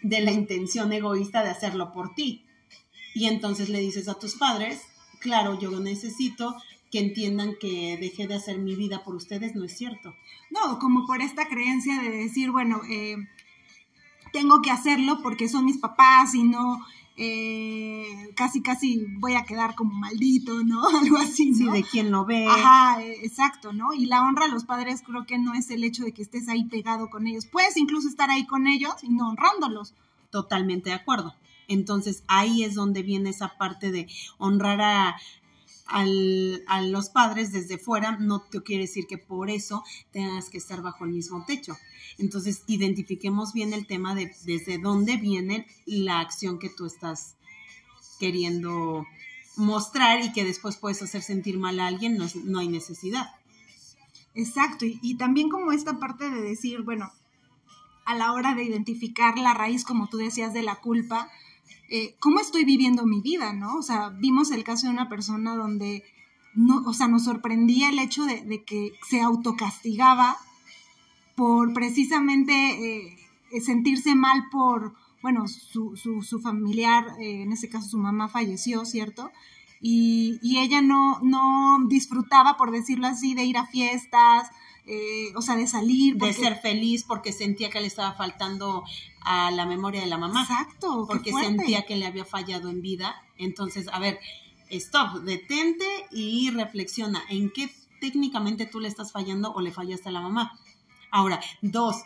de 0.02 0.22
la 0.22 0.32
intención 0.32 0.92
egoísta 0.92 1.44
de 1.44 1.52
hacerlo 1.52 1.94
por 1.94 2.16
ti. 2.16 2.46
Y 3.14 3.26
entonces 3.26 3.70
le 3.70 3.80
dices 3.80 4.08
a 4.08 4.20
tus 4.20 4.36
padres, 4.36 4.82
claro, 5.20 5.60
yo 5.60 5.72
necesito 5.80 6.56
que 6.92 7.00
entiendan 7.00 7.56
que 7.60 7.98
dejé 8.00 8.28
de 8.28 8.36
hacer 8.36 8.58
mi 8.58 8.76
vida 8.76 9.04
por 9.04 9.16
ustedes, 9.16 9.56
no 9.56 9.64
es 9.64 9.78
cierto. 9.78 10.14
No, 10.50 10.80
como 10.80 11.06
por 11.06 11.22
esta 11.22 11.48
creencia 11.48 12.02
de 12.02 12.10
decir, 12.10 12.52
bueno, 12.52 12.82
eh, 12.90 13.16
tengo 14.34 14.62
que 14.62 14.72
hacerlo 14.72 15.20
porque 15.22 15.48
son 15.48 15.66
mis 15.66 15.78
papás 15.78 16.36
y 16.36 16.44
no 16.44 16.80
eh, 17.18 18.32
casi 18.36 18.62
casi 18.62 19.06
voy 19.20 19.36
a 19.36 19.44
quedar 19.44 19.76
como 19.76 19.94
maldito, 19.94 20.64
¿no? 20.64 20.82
Algo 21.02 21.18
así, 21.18 21.54
Sí, 21.54 21.70
de 21.70 21.84
quien 21.84 22.12
lo 22.12 22.26
ve. 22.26 22.48
Ajá, 22.48 23.04
exacto, 23.04 23.74
¿no? 23.74 23.94
Y 23.94 24.06
la 24.06 24.24
honra 24.24 24.46
a 24.46 24.48
los 24.48 24.66
padres 24.66 25.04
creo 25.06 25.26
que 25.26 25.38
no 25.38 25.54
es 25.54 25.70
el 25.70 25.84
hecho 25.84 26.04
de 26.04 26.14
que 26.14 26.22
estés 26.22 26.50
ahí 26.50 26.66
pegado 26.66 27.10
con 27.10 27.28
ellos. 27.28 27.46
Puedes 27.46 27.78
incluso 27.78 28.08
estar 28.08 28.30
ahí 28.30 28.46
con 28.46 28.68
ellos 28.68 28.96
y 29.04 29.10
no 29.10 29.30
honrándolos. 29.30 29.94
Totalmente 30.32 30.90
de 30.90 30.96
acuerdo. 30.96 31.36
Entonces 31.72 32.24
ahí 32.28 32.64
es 32.64 32.76
donde 32.76 33.02
viene 33.02 33.30
esa 33.30 33.58
parte 33.58 33.92
de 33.92 34.08
honrar 34.38 34.82
a, 34.82 35.16
a 35.88 36.82
los 36.82 37.10
padres 37.10 37.52
desde 37.52 37.78
fuera, 37.78 38.18
no 38.18 38.42
te 38.42 38.62
quiere 38.62 38.84
decir 38.84 39.08
que 39.08 39.18
por 39.18 39.50
eso 39.50 39.84
tengas 40.12 40.50
que 40.50 40.58
estar 40.58 40.82
bajo 40.82 41.06
el 41.06 41.12
mismo 41.12 41.46
techo. 41.46 41.78
Entonces, 42.18 42.64
identifiquemos 42.68 43.54
bien 43.54 43.74
el 43.74 43.88
tema 43.88 44.16
de 44.16 44.34
desde 44.46 44.78
dónde 44.78 45.18
viene 45.18 45.66
la 45.86 46.20
acción 46.20 46.60
que 46.60 46.70
tú 46.70 46.86
estás 46.86 47.36
queriendo 48.20 49.06
mostrar 49.56 50.24
y 50.24 50.34
que 50.34 50.44
después 50.44 50.78
puedes 50.78 51.02
hacer 51.02 51.22
sentir 51.22 51.58
mal 51.58 51.80
a 51.80 51.88
alguien, 51.88 52.18
no, 52.18 52.28
no 52.46 52.60
hay 52.60 52.68
necesidad. 52.68 53.32
Exacto, 54.34 54.86
y, 54.86 55.00
y, 55.02 55.16
también 55.16 55.50
como 55.50 55.72
esta 55.72 56.00
parte 56.00 56.30
de 56.30 56.42
decir, 56.42 56.82
bueno, 56.84 57.12
a 58.06 58.16
la 58.16 58.32
hora 58.34 58.56
de 58.56 58.64
identificar 58.64 59.38
la 59.38 59.54
raíz, 59.54 59.84
como 59.84 60.08
tú 60.08 60.18
decías, 60.18 60.54
de 60.54 60.64
la 60.64 60.76
culpa, 60.76 61.30
eh, 61.94 62.16
cómo 62.20 62.40
estoy 62.40 62.64
viviendo 62.64 63.06
mi 63.06 63.20
vida, 63.20 63.52
¿no? 63.52 63.76
O 63.76 63.82
sea, 63.82 64.10
vimos 64.10 64.52
el 64.52 64.64
caso 64.64 64.88
de 64.88 64.94
una 64.94 65.10
persona 65.10 65.58
donde 65.58 66.06
no, 66.56 66.84
o 66.86 66.94
sea, 66.94 67.10
nos 67.10 67.26
sorprendía 67.26 67.90
el 67.90 68.00
hecho 68.00 68.24
de, 68.24 68.64
que 68.64 68.94
se 69.10 69.20
autocastigaba 69.20 70.38
por 71.36 71.74
precisamente 71.74 72.54
eh, 72.54 73.62
sentirse 73.62 74.16
mal 74.16 74.48
por, 74.50 74.94
bueno, 75.22 75.50
su, 75.50 75.98
su, 75.98 76.22
su 76.22 76.40
familiar, 76.40 77.06
eh, 77.20 77.42
en 77.42 77.52
ese 77.52 77.68
caso 77.68 77.90
su 77.90 77.98
mamá 77.98 78.30
falleció, 78.30 78.86
¿cierto? 78.86 79.30
Y, 79.82 80.40
y, 80.44 80.60
ella 80.60 80.82
no, 80.82 81.20
no 81.22 81.80
disfrutaba, 81.88 82.56
por 82.56 82.72
decirlo 82.72 83.08
así, 83.08 83.34
de 83.34 83.46
ir 83.46 83.58
a 83.58 83.66
fiestas, 83.66 84.52
eh, 84.86 85.34
o 85.36 85.42
sea, 85.42 85.56
de 85.56 85.68
salir. 85.68 86.18
De 86.18 86.34
ser 86.34 86.60
feliz 86.60 87.04
porque 87.08 87.32
sentía 87.32 87.70
que 87.70 87.82
le 87.82 87.88
estaba 87.88 88.14
faltando 88.14 88.84
a 89.22 89.52
la 89.52 89.66
memoria 89.66 90.02
de 90.02 90.08
la 90.08 90.18
mamá. 90.18 90.42
Exacto. 90.42 91.06
Porque 91.08 91.32
sentía 91.32 91.86
que 91.86 91.96
le 91.96 92.06
había 92.06 92.26
fallado 92.26 92.70
en 92.70 92.82
vida. 92.82 93.16
Entonces, 93.38 93.88
a 93.92 94.00
ver, 94.00 94.20
stop, 94.70 95.22
detente 95.22 95.86
y 96.12 96.50
reflexiona 96.52 97.24
en 97.30 97.52
qué 97.52 97.74
técnicamente 98.00 98.66
tú 98.66 98.80
le 98.80 98.88
estás 98.88 99.12
fallando 99.12 99.54
o 99.54 99.62
le 99.62 99.72
fallaste 99.72 100.10
a 100.10 100.12
la 100.12 100.22
mamá. 100.22 100.60
Ahora, 101.12 101.40
dos, 101.62 101.98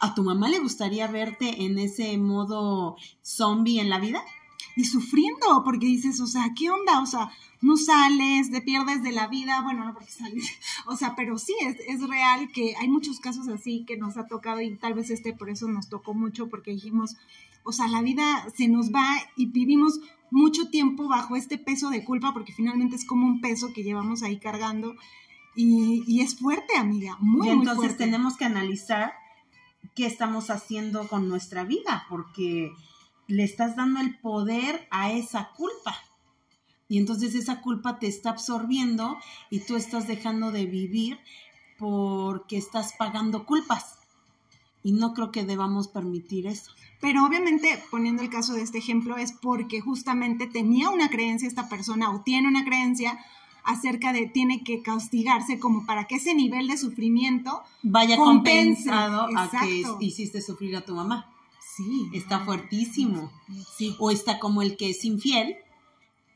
¿a 0.00 0.14
tu 0.14 0.22
mamá 0.22 0.48
le 0.48 0.58
gustaría 0.58 1.06
verte 1.08 1.64
en 1.64 1.78
ese 1.78 2.16
modo 2.16 2.96
zombie 3.22 3.80
en 3.80 3.90
la 3.90 3.98
vida? 3.98 4.22
Y 4.76 4.84
sufriendo, 4.84 5.64
porque 5.64 5.86
dices, 5.86 6.20
o 6.20 6.26
sea, 6.26 6.52
¿qué 6.54 6.70
onda? 6.70 7.00
O 7.00 7.06
sea, 7.06 7.30
no 7.62 7.76
sales, 7.76 8.50
te 8.50 8.60
pierdes 8.60 9.02
de 9.02 9.10
la 9.10 9.26
vida, 9.26 9.62
bueno, 9.62 9.84
no 9.84 9.94
porque 9.94 10.10
sales, 10.10 10.50
o 10.86 10.96
sea, 10.96 11.16
pero 11.16 11.38
sí, 11.38 11.54
es, 11.62 11.76
es 11.88 12.06
real 12.06 12.50
que 12.52 12.76
hay 12.76 12.88
muchos 12.88 13.18
casos 13.18 13.48
así 13.48 13.84
que 13.86 13.96
nos 13.96 14.16
ha 14.16 14.26
tocado 14.26 14.60
y 14.60 14.76
tal 14.76 14.94
vez 14.94 15.10
este 15.10 15.32
por 15.32 15.50
eso 15.50 15.66
nos 15.68 15.88
tocó 15.88 16.14
mucho, 16.14 16.48
porque 16.48 16.72
dijimos, 16.72 17.16
o 17.64 17.72
sea, 17.72 17.88
la 17.88 18.02
vida 18.02 18.46
se 18.54 18.68
nos 18.68 18.92
va 18.92 19.06
y 19.36 19.46
vivimos 19.46 20.00
mucho 20.30 20.68
tiempo 20.68 21.08
bajo 21.08 21.36
este 21.36 21.58
peso 21.58 21.90
de 21.90 22.04
culpa, 22.04 22.32
porque 22.32 22.52
finalmente 22.52 22.96
es 22.96 23.04
como 23.04 23.26
un 23.26 23.40
peso 23.40 23.72
que 23.72 23.82
llevamos 23.82 24.22
ahí 24.22 24.38
cargando 24.38 24.94
y, 25.54 26.04
y 26.06 26.20
es 26.20 26.38
fuerte, 26.38 26.76
amiga, 26.76 27.16
muy, 27.20 27.48
y 27.48 27.50
entonces 27.50 27.96
tenemos 27.96 28.36
que 28.36 28.44
analizar 28.44 29.14
qué 29.94 30.06
estamos 30.06 30.50
haciendo 30.50 31.08
con 31.08 31.28
nuestra 31.28 31.64
vida, 31.64 32.04
porque 32.08 32.72
le 33.28 33.44
estás 33.44 33.76
dando 33.76 34.00
el 34.00 34.18
poder 34.18 34.86
a 34.90 35.12
esa 35.12 35.50
culpa. 35.56 35.96
Y 36.88 36.98
entonces 36.98 37.34
esa 37.34 37.60
culpa 37.60 37.98
te 37.98 38.06
está 38.06 38.30
absorbiendo 38.30 39.16
y 39.50 39.60
tú 39.60 39.76
estás 39.76 40.06
dejando 40.06 40.52
de 40.52 40.66
vivir 40.66 41.18
porque 41.78 42.56
estás 42.56 42.94
pagando 42.96 43.44
culpas. 43.44 43.98
Y 44.82 44.92
no 44.92 45.14
creo 45.14 45.32
que 45.32 45.44
debamos 45.44 45.88
permitir 45.88 46.46
eso. 46.46 46.70
Pero 47.00 47.26
obviamente, 47.26 47.82
poniendo 47.90 48.22
el 48.22 48.30
caso 48.30 48.54
de 48.54 48.62
este 48.62 48.78
ejemplo, 48.78 49.16
es 49.16 49.32
porque 49.32 49.80
justamente 49.80 50.46
tenía 50.46 50.90
una 50.90 51.10
creencia 51.10 51.48
esta 51.48 51.68
persona 51.68 52.10
o 52.10 52.22
tiene 52.22 52.48
una 52.48 52.64
creencia 52.64 53.18
acerca 53.64 54.12
de 54.12 54.26
tiene 54.26 54.62
que 54.62 54.80
castigarse 54.80 55.58
como 55.58 55.84
para 55.86 56.06
que 56.06 56.16
ese 56.16 56.34
nivel 56.34 56.68
de 56.68 56.78
sufrimiento 56.78 57.62
vaya 57.82 58.16
compensado 58.16 59.28
a 59.36 59.50
que 59.50 59.82
hiciste 60.00 60.40
sufrir 60.40 60.76
a 60.76 60.84
tu 60.84 60.94
mamá. 60.94 61.35
Sí. 61.76 62.08
Está 62.14 62.40
fuertísimo. 62.40 63.30
Sí. 63.76 63.94
O 63.98 64.10
está 64.10 64.38
como 64.38 64.62
el 64.62 64.76
que 64.76 64.90
es 64.90 65.04
infiel 65.04 65.56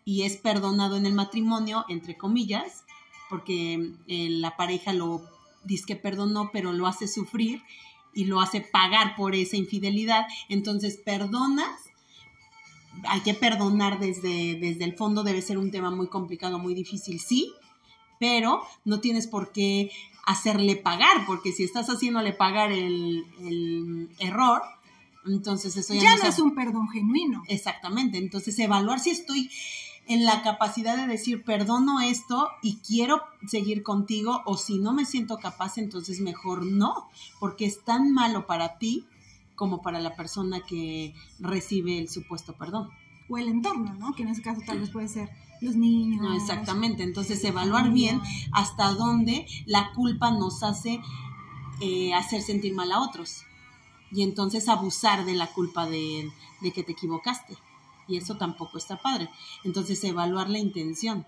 y 0.04 0.22
es 0.22 0.36
perdonado 0.36 0.96
en 0.96 1.06
el 1.06 1.14
matrimonio, 1.14 1.84
entre 1.88 2.16
comillas, 2.16 2.84
porque 3.28 3.92
eh, 4.06 4.28
la 4.30 4.56
pareja 4.56 4.92
lo 4.92 5.22
dice 5.64 5.84
que 5.86 5.96
perdonó, 5.96 6.50
pero 6.52 6.72
lo 6.72 6.86
hace 6.86 7.06
sufrir 7.08 7.62
y 8.14 8.24
lo 8.24 8.40
hace 8.40 8.60
pagar 8.60 9.14
por 9.16 9.34
esa 9.34 9.56
infidelidad. 9.56 10.26
Entonces, 10.48 10.96
perdonas, 10.96 11.80
hay 13.08 13.20
que 13.20 13.34
perdonar 13.34 13.98
desde, 14.00 14.56
desde 14.56 14.84
el 14.84 14.96
fondo, 14.96 15.22
debe 15.22 15.42
ser 15.42 15.58
un 15.58 15.70
tema 15.70 15.90
muy 15.90 16.08
complicado, 16.08 16.58
muy 16.58 16.74
difícil, 16.74 17.20
sí, 17.20 17.52
pero 18.18 18.62
no 18.84 19.00
tienes 19.00 19.26
por 19.26 19.52
qué 19.52 19.90
hacerle 20.26 20.76
pagar, 20.76 21.24
porque 21.26 21.52
si 21.52 21.64
estás 21.64 21.88
haciéndole 21.88 22.32
pagar 22.32 22.72
el, 22.72 23.24
el 23.40 24.10
error, 24.18 24.62
entonces 25.26 25.76
eso 25.76 25.94
ya, 25.94 26.16
no, 26.16 26.24
es 26.24 26.38
un 26.38 26.54
perdón 26.54 26.88
genuino. 26.88 27.42
Exactamente, 27.48 28.18
entonces 28.18 28.58
evaluar 28.58 29.00
si 29.00 29.10
estoy 29.10 29.50
en 30.06 30.24
la 30.24 30.42
capacidad 30.42 30.96
de 30.96 31.06
decir, 31.06 31.44
perdono 31.44 32.00
esto 32.00 32.48
y 32.62 32.78
quiero 32.78 33.22
seguir 33.46 33.82
contigo, 33.82 34.42
o 34.44 34.56
si 34.56 34.78
no 34.78 34.92
me 34.92 35.04
siento 35.04 35.38
capaz, 35.38 35.78
entonces 35.78 36.20
mejor 36.20 36.66
no, 36.66 37.08
porque 37.38 37.66
es 37.66 37.84
tan 37.84 38.12
malo 38.12 38.46
para 38.46 38.78
ti 38.78 39.06
como 39.54 39.82
para 39.82 40.00
la 40.00 40.16
persona 40.16 40.62
que 40.66 41.14
recibe 41.38 41.98
el 41.98 42.08
supuesto 42.08 42.54
perdón. 42.54 42.90
O 43.28 43.38
el 43.38 43.46
entorno, 43.46 43.94
¿no? 43.94 44.12
Que 44.14 44.22
en 44.22 44.30
ese 44.30 44.42
caso 44.42 44.60
tal 44.66 44.80
vez 44.80 44.90
puede 44.90 45.06
ser 45.06 45.30
los 45.60 45.76
niños. 45.76 46.22
No, 46.22 46.34
exactamente, 46.34 47.04
entonces 47.04 47.44
evaluar 47.44 47.92
bien 47.92 48.20
hasta 48.50 48.92
dónde 48.94 49.46
la 49.66 49.92
culpa 49.92 50.32
nos 50.32 50.64
hace 50.64 51.00
eh, 51.80 52.12
hacer 52.14 52.42
sentir 52.42 52.74
mal 52.74 52.90
a 52.90 53.00
otros 53.00 53.44
y 54.10 54.22
entonces 54.22 54.68
abusar 54.68 55.24
de 55.24 55.34
la 55.34 55.46
culpa 55.48 55.86
de, 55.86 56.30
de 56.60 56.72
que 56.72 56.82
te 56.82 56.92
equivocaste 56.92 57.56
y 58.10 58.16
eso 58.16 58.36
tampoco 58.36 58.76
está 58.76 59.00
padre. 59.00 59.30
Entonces, 59.64 60.02
evaluar 60.04 60.50
la 60.50 60.58
intención, 60.58 61.26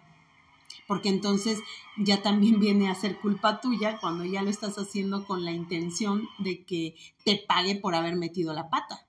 porque 0.88 1.08
entonces 1.08 1.60
ya 1.96 2.22
también 2.22 2.58
viene 2.58 2.90
a 2.90 2.94
ser 2.94 3.20
culpa 3.20 3.60
tuya 3.60 3.98
cuando 4.00 4.24
ya 4.24 4.42
lo 4.42 4.50
estás 4.50 4.76
haciendo 4.76 5.24
con 5.26 5.44
la 5.44 5.52
intención 5.52 6.28
de 6.38 6.64
que 6.64 6.96
te 7.24 7.42
pague 7.46 7.76
por 7.76 7.94
haber 7.94 8.16
metido 8.16 8.52
la 8.52 8.68
pata. 8.68 9.06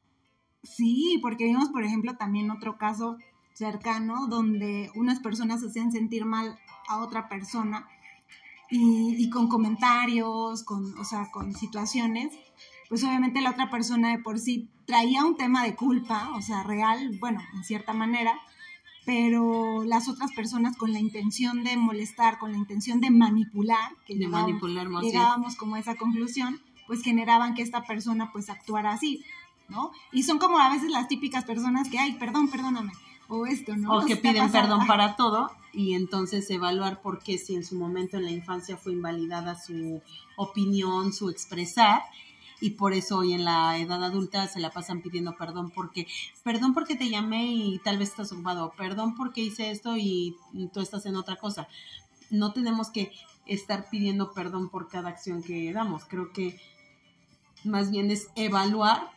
Sí, 0.62 1.20
porque 1.22 1.46
vimos, 1.46 1.70
por 1.70 1.84
ejemplo, 1.84 2.16
también 2.16 2.52
otro 2.52 2.78
caso 2.78 3.18
cercano 3.54 4.28
donde 4.28 4.92
unas 4.96 5.20
personas 5.20 5.64
hacían 5.64 5.92
sentir 5.92 6.26
mal 6.26 6.60
a 6.88 7.04
otra 7.04 7.28
persona 7.28 7.88
y, 8.70 9.16
y 9.18 9.30
con 9.30 9.48
comentarios, 9.48 10.64
con, 10.64 10.98
o 10.98 11.04
sea, 11.04 11.30
con 11.32 11.54
situaciones 11.54 12.34
pues 12.94 13.04
obviamente 13.06 13.42
la 13.42 13.50
otra 13.50 13.72
persona 13.72 14.10
de 14.10 14.20
por 14.20 14.38
sí 14.38 14.70
traía 14.86 15.26
un 15.26 15.36
tema 15.36 15.64
de 15.64 15.74
culpa, 15.74 16.30
o 16.36 16.44
sea, 16.44 16.62
real, 16.62 17.18
bueno, 17.20 17.42
en 17.56 17.64
cierta 17.64 17.92
manera, 17.92 18.40
pero 19.04 19.84
las 19.84 20.08
otras 20.08 20.32
personas 20.34 20.78
con 20.78 20.94
la 20.94 21.00
intención 21.00 21.64
de 21.64 21.76
molestar, 21.76 22.38
con 22.38 22.52
la 22.52 22.58
intención 22.60 23.02
de 23.02 23.10
manipular, 23.10 23.96
que 24.06 24.16
de 24.16 24.28
manipular 24.28 24.90
más 24.90 25.02
llegábamos 25.02 25.56
como 25.56 25.74
a 25.74 25.80
esa 25.80 25.96
conclusión, 25.96 26.62
pues 26.86 27.02
generaban 27.02 27.56
que 27.56 27.64
esta 27.64 27.82
persona 27.82 28.30
pues 28.32 28.52
actuara 28.52 28.92
así, 28.92 29.26
¿no? 29.70 29.92
Y 30.12 30.22
son 30.22 30.38
como 30.38 30.60
a 30.60 30.70
veces 30.70 30.92
las 30.92 31.08
típicas 31.08 31.46
personas 31.46 31.90
que, 31.90 31.98
ay, 31.98 32.14
perdón, 32.20 32.52
perdóname, 32.52 32.92
o 33.28 33.48
esto, 33.48 33.76
¿no? 33.76 33.92
O 33.92 34.06
que 34.06 34.18
piden 34.18 34.52
perdón 34.52 34.86
para 34.86 35.16
todo 35.16 35.50
y 35.74 35.96
entonces 35.96 36.48
evaluar 36.52 37.02
por 37.02 37.24
qué 37.24 37.40
si 37.40 37.56
en 37.56 37.66
su 37.66 37.76
momento 37.76 38.18
en 38.18 38.26
la 38.26 38.32
infancia 38.32 38.78
fue 38.78 38.94
invalidada 38.94 39.60
su 39.60 40.00
opinión, 40.36 41.12
su 41.12 41.32
expresar, 41.32 42.04
y 42.64 42.70
por 42.72 42.94
eso 42.94 43.18
hoy 43.18 43.34
en 43.34 43.44
la 43.44 43.78
edad 43.78 44.02
adulta 44.02 44.48
se 44.48 44.62
la 44.62 44.70
pasan 44.70 45.02
pidiendo 45.02 45.36
perdón 45.36 45.70
porque, 45.70 46.08
perdón 46.44 46.74
porque 46.74 46.96
te 46.96 47.10
llamé 47.10 47.52
y 47.52 47.80
tal 47.80 47.98
vez 47.98 48.12
estás 48.12 48.32
ocupado, 48.32 48.72
perdón 48.78 49.16
porque 49.16 49.42
hice 49.42 49.70
esto 49.70 49.98
y 49.98 50.38
tú 50.72 50.80
estás 50.80 51.06
en 51.06 51.18
otra 51.18 51.36
cosa. 51.36 51.68
No 52.30 52.54
tenemos 52.54 52.90
que 52.90 53.12
estar 53.46 53.90
pidiendo 53.90 54.32
perdón 54.32 54.70
por 54.70 54.88
cada 54.88 55.10
acción 55.10 55.44
que 55.44 55.74
damos. 55.74 56.06
Creo 56.06 56.32
que 56.32 56.58
más 57.66 57.92
bien 57.92 58.10
es 58.12 58.30
evaluar 58.38 59.12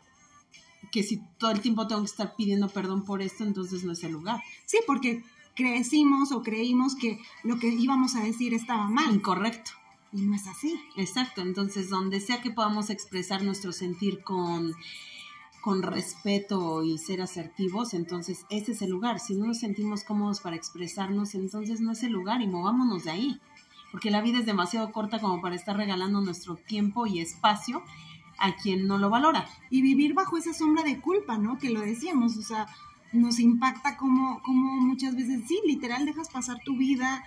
que 0.90 1.04
si 1.04 1.18
todo 1.38 1.52
el 1.52 1.60
tiempo 1.60 1.86
tengo 1.86 2.00
que 2.00 2.10
estar 2.10 2.34
pidiendo 2.34 2.68
perdón 2.68 3.04
por 3.04 3.22
esto, 3.22 3.44
entonces 3.44 3.84
no 3.84 3.92
es 3.92 4.02
el 4.02 4.10
lugar. 4.10 4.42
Sí, 4.64 4.78
porque 4.88 5.22
crecimos 5.54 6.32
o 6.32 6.42
creímos 6.42 6.96
que 6.96 7.20
lo 7.44 7.60
que 7.60 7.68
íbamos 7.68 8.16
a 8.16 8.24
decir 8.24 8.54
estaba 8.54 8.88
mal. 8.88 9.14
Incorrecto. 9.14 9.70
Y 10.16 10.22
no 10.22 10.34
es 10.34 10.46
así. 10.46 10.80
Exacto, 10.96 11.42
entonces 11.42 11.90
donde 11.90 12.20
sea 12.20 12.40
que 12.40 12.50
podamos 12.50 12.88
expresar 12.88 13.42
nuestro 13.42 13.72
sentir 13.72 14.22
con, 14.22 14.74
con 15.60 15.82
respeto 15.82 16.82
y 16.82 16.96
ser 16.96 17.20
asertivos, 17.20 17.92
entonces 17.92 18.46
ese 18.48 18.72
es 18.72 18.80
el 18.80 18.90
lugar. 18.90 19.20
Si 19.20 19.34
no 19.34 19.46
nos 19.46 19.58
sentimos 19.58 20.04
cómodos 20.04 20.40
para 20.40 20.56
expresarnos, 20.56 21.34
entonces 21.34 21.82
no 21.82 21.92
es 21.92 22.02
el 22.02 22.12
lugar 22.12 22.40
y 22.40 22.46
movámonos 22.46 23.04
de 23.04 23.10
ahí. 23.10 23.40
Porque 23.92 24.10
la 24.10 24.22
vida 24.22 24.38
es 24.38 24.46
demasiado 24.46 24.90
corta 24.90 25.20
como 25.20 25.42
para 25.42 25.54
estar 25.54 25.76
regalando 25.76 26.22
nuestro 26.22 26.56
tiempo 26.56 27.06
y 27.06 27.20
espacio 27.20 27.82
a 28.38 28.56
quien 28.56 28.86
no 28.86 28.96
lo 28.96 29.10
valora. 29.10 29.46
Y 29.68 29.82
vivir 29.82 30.14
bajo 30.14 30.38
esa 30.38 30.54
sombra 30.54 30.82
de 30.82 30.98
culpa, 30.98 31.36
¿no? 31.36 31.58
Que 31.58 31.68
lo 31.68 31.82
decíamos, 31.82 32.38
o 32.38 32.42
sea, 32.42 32.68
nos 33.12 33.38
impacta 33.38 33.98
como, 33.98 34.42
como 34.42 34.80
muchas 34.80 35.14
veces, 35.14 35.42
sí, 35.46 35.60
literal, 35.66 36.06
dejas 36.06 36.30
pasar 36.30 36.56
tu 36.64 36.74
vida 36.78 37.22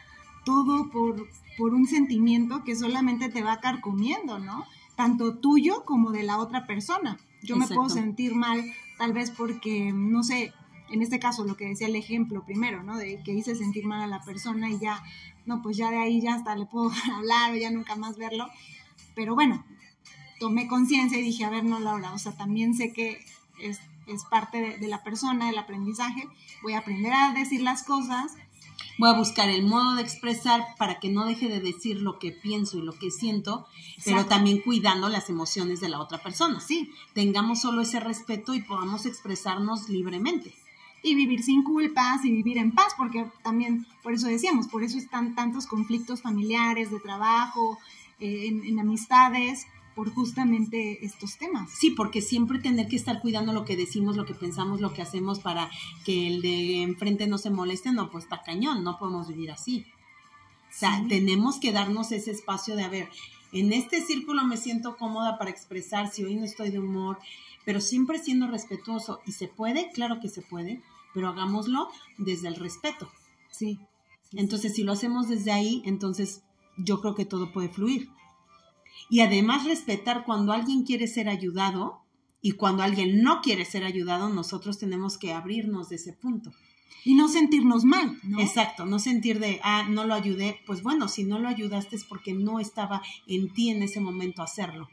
todo 0.49 0.89
por, 0.89 1.27
por 1.59 1.75
un 1.75 1.85
sentimiento 1.85 2.63
que 2.63 2.75
solamente 2.75 3.29
te 3.29 3.43
va 3.43 3.59
carcomiendo, 3.59 4.39
¿no? 4.39 4.65
Tanto 4.95 5.37
tuyo 5.37 5.85
como 5.85 6.09
de 6.09 6.23
la 6.23 6.39
otra 6.39 6.65
persona. 6.65 7.19
Yo 7.43 7.55
me 7.55 7.67
puedo 7.67 7.87
sentir 7.87 8.33
mal 8.33 8.63
tal 8.97 9.13
vez 9.13 9.29
porque, 9.29 9.91
no 9.93 10.23
sé, 10.23 10.51
en 10.89 11.03
este 11.03 11.19
caso 11.19 11.45
lo 11.45 11.55
que 11.55 11.67
decía 11.67 11.85
el 11.85 11.95
ejemplo 11.95 12.43
primero, 12.45 12.81
¿no? 12.81 12.97
De 12.97 13.21
que 13.23 13.31
hice 13.31 13.55
sentir 13.55 13.85
mal 13.85 14.01
a 14.01 14.07
la 14.07 14.23
persona 14.23 14.71
y 14.71 14.79
ya, 14.79 15.03
no, 15.45 15.61
pues 15.61 15.77
ya 15.77 15.91
de 15.91 15.99
ahí 15.99 16.19
ya 16.19 16.33
hasta 16.33 16.55
le 16.55 16.65
puedo 16.65 16.89
hablar 17.15 17.53
o 17.53 17.55
ya 17.55 17.69
nunca 17.69 17.95
más 17.95 18.17
verlo. 18.17 18.47
Pero 19.13 19.35
bueno, 19.35 19.63
tomé 20.39 20.67
conciencia 20.67 21.19
y 21.19 21.21
dije, 21.21 21.45
a 21.45 21.51
ver, 21.51 21.63
no, 21.63 21.79
Laura, 21.79 22.11
o 22.11 22.17
sea, 22.17 22.35
también 22.35 22.73
sé 22.73 22.91
que 22.91 23.23
es, 23.61 23.79
es 24.07 24.23
parte 24.25 24.59
de, 24.59 24.77
de, 24.79 24.87
la 24.87 25.03
persona, 25.03 25.45
del 25.45 25.59
aprendizaje, 25.59 26.27
voy 26.63 26.73
a 26.73 26.79
aprender 26.79 27.13
a 27.13 27.33
decir 27.33 27.61
las 27.61 27.83
cosas 27.83 28.35
voy 28.99 29.09
a 29.09 29.17
buscar 29.17 29.49
el 29.49 29.63
modo 29.63 29.95
de 29.95 30.01
expresar 30.01 30.75
para 30.77 30.99
que 30.99 31.09
no 31.09 31.25
deje 31.25 31.47
de 31.47 31.61
decir 31.61 32.01
lo 32.01 32.19
que 32.19 32.31
pienso 32.31 32.77
y 32.77 32.81
lo 32.81 32.91
que 32.91 33.09
siento, 33.09 33.65
pero 34.03 34.25
también 34.25 34.61
cuidando 34.61 35.07
las 35.07 35.29
emociones 35.29 35.79
de 35.79 35.89
la 35.89 36.01
otra 36.01 36.21
persona. 36.21 36.59
Sí. 36.59 36.91
Tengamos 37.13 37.61
solo 37.61 37.81
ese 37.81 38.01
respeto 38.01 38.53
y 38.53 38.61
podamos 38.61 39.05
expresarnos 39.05 39.89
libremente. 39.89 40.53
Y 41.01 41.15
vivir 41.15 41.43
sin 41.43 41.63
culpas 41.63 42.25
y 42.25 42.31
vivir 42.31 42.57
en 42.57 42.73
paz, 42.73 42.93
porque 42.97 43.25
también, 43.41 43.87
por 44.03 44.11
eso 44.11 44.27
decíamos, 44.27 44.67
por 44.67 44.83
eso 44.83 44.97
están 44.97 45.33
tantos 45.33 45.65
conflictos 45.65 46.21
familiares, 46.21 46.91
de 46.91 46.99
trabajo, 46.99 47.79
eh, 48.19 48.47
en 48.47 48.79
amistades, 48.81 49.65
por 49.99 50.13
justamente 50.13 51.05
estos 51.05 51.37
temas. 51.37 51.69
Sí, 51.77 51.89
porque 51.89 52.21
siempre 52.21 52.59
tener 52.59 52.87
que 52.87 52.95
estar 52.95 53.19
cuidando 53.19 53.51
lo 53.51 53.65
que 53.65 53.75
decimos, 53.75 54.15
lo 54.15 54.25
que 54.25 54.33
pensamos, 54.33 54.79
lo 54.79 54.93
que 54.93 55.01
hacemos 55.01 55.39
para 55.39 55.69
que 56.05 56.27
el 56.27 56.41
de 56.41 56.83
enfrente 56.83 57.27
no 57.27 57.37
se 57.37 57.49
moleste, 57.49 57.91
no, 57.91 58.09
pues 58.09 58.23
está 58.23 58.41
cañón, 58.41 58.81
no 58.85 58.97
podemos 58.97 59.27
vivir 59.27 59.51
así. 59.51 59.85
O 60.69 60.73
sea, 60.73 61.03
tenemos 61.09 61.59
que 61.59 61.73
darnos 61.73 62.13
ese 62.13 62.31
espacio 62.31 62.77
de, 62.77 62.83
a 62.83 62.87
ver, 62.87 63.09
en 63.51 63.73
este 63.73 63.99
círculo 63.99 64.45
me 64.45 64.55
siento 64.55 64.95
cómoda 64.95 65.37
para 65.37 65.49
expresar 65.49 66.09
si 66.09 66.23
hoy 66.23 66.35
no 66.35 66.45
estoy 66.45 66.69
de 66.69 66.79
humor, 66.79 67.19
pero 67.65 67.81
siempre 67.81 68.19
siendo 68.19 68.47
respetuoso. 68.47 69.19
¿Y 69.25 69.33
se 69.33 69.49
puede? 69.49 69.91
Claro 69.91 70.21
que 70.21 70.29
se 70.29 70.41
puede, 70.41 70.81
pero 71.13 71.27
hagámoslo 71.27 71.89
desde 72.17 72.47
el 72.47 72.55
respeto. 72.55 73.11
Sí. 73.51 73.79
Entonces, 74.31 74.75
si 74.75 74.83
lo 74.83 74.93
hacemos 74.93 75.27
desde 75.27 75.51
ahí, 75.51 75.81
entonces 75.83 76.43
yo 76.77 77.01
creo 77.01 77.15
que 77.15 77.25
todo 77.25 77.51
puede 77.51 77.67
fluir. 77.67 78.09
Y 79.09 79.21
además 79.21 79.65
respetar 79.65 80.23
cuando 80.25 80.53
alguien 80.53 80.83
quiere 80.83 81.07
ser 81.07 81.29
ayudado 81.29 82.03
y 82.41 82.51
cuando 82.51 82.83
alguien 82.83 83.21
no 83.21 83.41
quiere 83.41 83.65
ser 83.65 83.83
ayudado, 83.83 84.29
nosotros 84.29 84.77
tenemos 84.77 85.17
que 85.17 85.33
abrirnos 85.33 85.89
de 85.89 85.97
ese 85.97 86.13
punto. 86.13 86.51
Y 87.05 87.15
no 87.15 87.27
sentirnos 87.27 87.85
mal, 87.85 88.19
¿no? 88.23 88.39
Exacto, 88.39 88.85
no 88.85 88.99
sentir 88.99 89.39
de, 89.39 89.59
ah, 89.63 89.85
no 89.89 90.05
lo 90.05 90.13
ayudé. 90.13 90.59
Pues 90.65 90.83
bueno, 90.83 91.07
si 91.07 91.23
no 91.23 91.39
lo 91.39 91.47
ayudaste 91.47 91.95
es 91.95 92.03
porque 92.03 92.33
no 92.33 92.59
estaba 92.59 93.01
en 93.27 93.53
ti 93.53 93.69
en 93.69 93.81
ese 93.83 94.01
momento 94.01 94.41
hacerlo. 94.41 94.89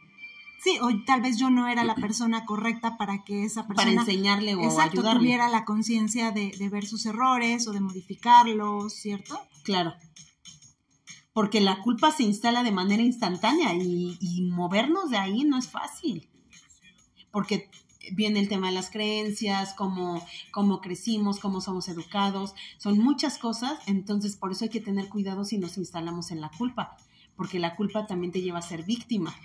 Sí, 0.63 0.79
o 0.81 0.89
tal 1.05 1.21
vez 1.21 1.39
yo 1.39 1.51
no 1.51 1.69
era 1.69 1.85
la 1.85 1.95
persona 1.97 2.45
correcta 2.45 2.97
para 2.97 3.25
que 3.25 3.45
esa 3.45 3.67
persona... 3.67 3.91
Para 3.91 4.01
enseñarle 4.01 4.55
o 4.55 4.63
exacto, 4.63 5.03
tuviera 5.03 5.49
la 5.49 5.65
conciencia 5.65 6.31
de, 6.31 6.53
de 6.57 6.69
ver 6.69 6.87
sus 6.87 7.07
errores 7.07 7.67
o 7.67 7.73
de 7.73 7.81
modificarlos, 7.81 8.95
¿cierto? 8.95 9.39
Claro 9.65 9.95
porque 11.37 11.61
la 11.61 11.83
culpa 11.83 12.13
se 12.13 12.23
instala 12.23 12.63
de 12.63 12.73
manera 12.73 13.03
instantánea 13.03 13.75
y, 13.75 14.49
movernos 14.51 15.11
de 15.11 15.19
ahí 15.19 15.45
no 15.45 15.59
es 15.59 15.69
fácil, 15.69 16.31
porque 17.31 17.69
viene 18.13 18.41
el 18.41 18.49
tema 18.49 18.69
de 18.69 18.73
las 18.73 18.89
creencias, 18.89 19.75
cómo, 19.75 20.27
cómo 20.51 20.81
crecimos, 20.81 21.39
cómo 21.39 21.61
somos 21.61 21.91
educados, 21.91 22.55
son 22.79 22.99
muchas 23.01 23.37
cosas, 23.37 23.79
entonces 23.87 24.35
por 24.35 24.51
eso 24.51 24.65
hay 24.65 24.71
que 24.71 24.81
tener 24.81 25.11
cuidado 25.11 25.45
si 25.45 25.59
nos 25.59 25.77
instalamos 25.77 26.31
en 26.31 26.41
la 26.41 26.51
culpa, 26.57 26.97
porque 27.37 27.59
la 27.59 27.77
culpa 27.77 28.07
también 28.07 28.33
te 28.33 28.41
lleva 28.41 28.61
a 28.61 28.63
ser 28.63 28.85
víctima. 28.85 29.37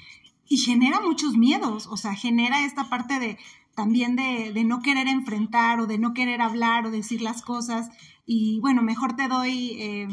Y 0.48 0.60
genera 0.60 1.02
muchos 1.02 1.36
miedos, 1.36 1.88
o 1.88 1.98
sea, 1.98 2.16
genera 2.16 2.64
esta 2.64 2.90
parte 2.90 3.20
de 3.20 3.38
también 3.76 4.16
de, 4.16 4.54
de 4.54 4.64
no 4.64 4.80
querer 4.80 5.10
enfrentar 5.10 5.82
o 5.82 5.88
de 5.88 5.98
no 5.98 6.14
querer 6.14 6.42
hablar 6.42 6.86
o 6.86 6.92
decir 6.92 7.22
las 7.22 7.42
cosas 7.42 7.90
y 8.26 8.62
bueno, 8.62 8.82
mejor 8.82 9.18
te 9.18 9.28
doy... 9.28 9.72
Eh, 9.78 10.08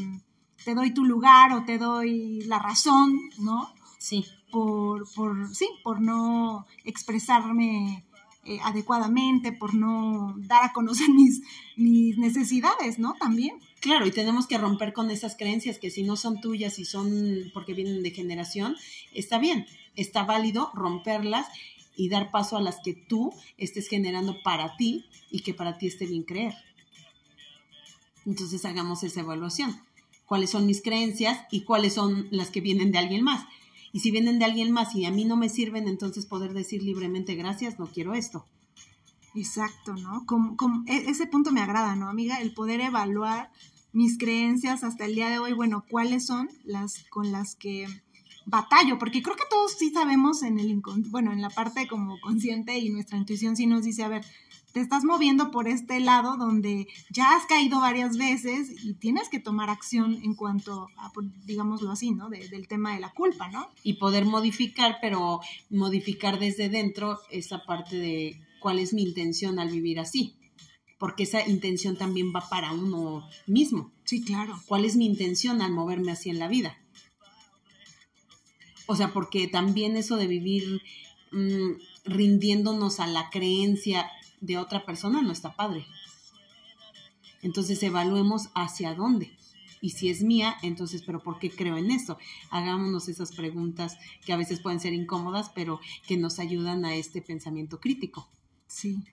te 0.64 0.74
doy 0.74 0.92
tu 0.92 1.04
lugar 1.04 1.52
o 1.52 1.64
te 1.64 1.78
doy 1.78 2.42
la 2.42 2.58
razón, 2.58 3.18
¿no? 3.38 3.72
Sí. 3.98 4.24
Por, 4.50 5.10
por 5.12 5.54
sí, 5.54 5.68
por 5.82 6.00
no 6.00 6.66
expresarme 6.84 8.04
eh, 8.44 8.58
adecuadamente, 8.62 9.52
por 9.52 9.74
no 9.74 10.34
dar 10.38 10.64
a 10.64 10.72
conocer 10.72 11.08
mis, 11.14 11.42
mis 11.76 12.16
necesidades, 12.16 12.98
¿no? 12.98 13.14
También. 13.20 13.58
Claro, 13.80 14.06
y 14.06 14.10
tenemos 14.10 14.46
que 14.46 14.58
romper 14.58 14.92
con 14.92 15.10
esas 15.10 15.36
creencias 15.36 15.78
que 15.78 15.90
si 15.90 16.02
no 16.02 16.16
son 16.16 16.40
tuyas 16.40 16.78
y 16.78 16.84
son 16.84 17.50
porque 17.52 17.74
vienen 17.74 18.02
de 18.02 18.10
generación, 18.10 18.74
está 19.12 19.38
bien, 19.38 19.66
está 19.96 20.24
válido 20.24 20.70
romperlas 20.74 21.46
y 21.94 22.08
dar 22.08 22.30
paso 22.30 22.56
a 22.56 22.60
las 22.60 22.78
que 22.82 22.94
tú 22.94 23.34
estés 23.58 23.88
generando 23.88 24.36
para 24.42 24.76
ti 24.76 25.04
y 25.30 25.40
que 25.40 25.52
para 25.52 25.78
ti 25.78 25.86
esté 25.86 26.06
bien 26.06 26.22
creer. 26.22 26.54
Entonces 28.24 28.64
hagamos 28.64 29.02
esa 29.02 29.20
evaluación 29.20 29.87
cuáles 30.28 30.50
son 30.50 30.66
mis 30.66 30.82
creencias 30.82 31.40
y 31.50 31.62
cuáles 31.62 31.94
son 31.94 32.28
las 32.30 32.50
que 32.50 32.60
vienen 32.60 32.92
de 32.92 32.98
alguien 32.98 33.24
más. 33.24 33.46
Y 33.92 34.00
si 34.00 34.10
vienen 34.10 34.38
de 34.38 34.44
alguien 34.44 34.70
más 34.70 34.94
y 34.94 35.06
a 35.06 35.10
mí 35.10 35.24
no 35.24 35.36
me 35.36 35.48
sirven, 35.48 35.88
entonces 35.88 36.26
poder 36.26 36.52
decir 36.52 36.82
libremente 36.82 37.34
gracias, 37.34 37.78
no 37.78 37.86
quiero 37.86 38.12
esto. 38.12 38.44
Exacto, 39.34 39.94
¿no? 39.94 40.26
Como, 40.26 40.84
e, 40.86 41.10
ese 41.10 41.26
punto 41.26 41.50
me 41.50 41.62
agrada, 41.62 41.96
¿no, 41.96 42.08
amiga? 42.08 42.40
El 42.40 42.52
poder 42.52 42.80
evaluar 42.82 43.50
mis 43.92 44.18
creencias 44.18 44.84
hasta 44.84 45.06
el 45.06 45.14
día 45.14 45.30
de 45.30 45.38
hoy, 45.38 45.54
bueno, 45.54 45.84
cuáles 45.88 46.26
son 46.26 46.50
las 46.64 47.04
con 47.08 47.32
las 47.32 47.56
que 47.56 47.86
batallo, 48.44 48.98
porque 48.98 49.22
creo 49.22 49.36
que 49.36 49.44
todos 49.48 49.72
sí 49.78 49.90
sabemos 49.90 50.42
en 50.42 50.58
el 50.58 50.82
bueno, 51.08 51.32
en 51.32 51.40
la 51.40 51.50
parte 51.50 51.88
como 51.88 52.20
consciente 52.20 52.78
y 52.78 52.90
nuestra 52.90 53.16
intuición 53.16 53.56
sí 53.56 53.66
nos 53.66 53.82
dice, 53.82 54.02
a 54.02 54.08
ver, 54.08 54.24
te 54.72 54.80
estás 54.80 55.04
moviendo 55.04 55.50
por 55.50 55.68
este 55.68 56.00
lado 56.00 56.36
donde 56.36 56.86
ya 57.10 57.36
has 57.36 57.46
caído 57.46 57.80
varias 57.80 58.16
veces 58.16 58.84
y 58.84 58.94
tienes 58.94 59.28
que 59.28 59.40
tomar 59.40 59.70
acción 59.70 60.18
en 60.22 60.34
cuanto 60.34 60.88
a, 60.96 61.10
digámoslo 61.44 61.90
así, 61.90 62.10
¿no? 62.10 62.28
del 62.28 62.68
tema 62.68 62.94
de 62.94 63.00
la 63.00 63.12
culpa, 63.12 63.48
¿no? 63.48 63.70
Y 63.82 63.94
poder 63.94 64.24
modificar, 64.24 64.98
pero 65.00 65.40
modificar 65.70 66.38
desde 66.38 66.68
dentro 66.68 67.18
esa 67.30 67.64
parte 67.64 67.96
de 67.96 68.40
cuál 68.60 68.78
es 68.78 68.92
mi 68.92 69.02
intención 69.02 69.58
al 69.58 69.70
vivir 69.70 70.00
así. 70.00 70.34
Porque 70.98 71.22
esa 71.22 71.46
intención 71.48 71.96
también 71.96 72.32
va 72.34 72.48
para 72.48 72.72
uno 72.72 73.28
mismo. 73.46 73.92
Sí, 74.04 74.24
claro. 74.24 74.60
¿Cuál 74.66 74.84
es 74.84 74.96
mi 74.96 75.06
intención 75.06 75.62
al 75.62 75.72
moverme 75.72 76.10
así 76.10 76.28
en 76.28 76.40
la 76.40 76.48
vida? 76.48 76.76
O 78.86 78.96
sea, 78.96 79.12
porque 79.12 79.46
también 79.46 79.96
eso 79.96 80.16
de 80.16 80.26
vivir 80.26 80.82
mm, 81.30 81.72
rindiéndonos 82.04 82.98
a 83.00 83.06
la 83.06 83.30
creencia 83.30 84.10
de 84.40 84.58
otra 84.58 84.84
persona 84.84 85.22
no 85.22 85.32
está 85.32 85.54
padre. 85.54 85.86
Entonces 87.42 87.82
evaluemos 87.82 88.50
hacia 88.54 88.94
dónde. 88.94 89.36
Y 89.80 89.90
si 89.90 90.08
es 90.08 90.22
mía, 90.22 90.56
entonces, 90.62 91.02
¿pero 91.02 91.22
por 91.22 91.38
qué 91.38 91.50
creo 91.50 91.76
en 91.76 91.90
esto? 91.90 92.18
Hagámonos 92.50 93.08
esas 93.08 93.32
preguntas 93.32 93.96
que 94.24 94.32
a 94.32 94.36
veces 94.36 94.60
pueden 94.60 94.80
ser 94.80 94.92
incómodas, 94.92 95.50
pero 95.50 95.80
que 96.06 96.16
nos 96.16 96.38
ayudan 96.40 96.84
a 96.84 96.96
este 96.96 97.22
pensamiento 97.22 97.78
crítico. 97.78 98.28
Sí. 98.66 99.04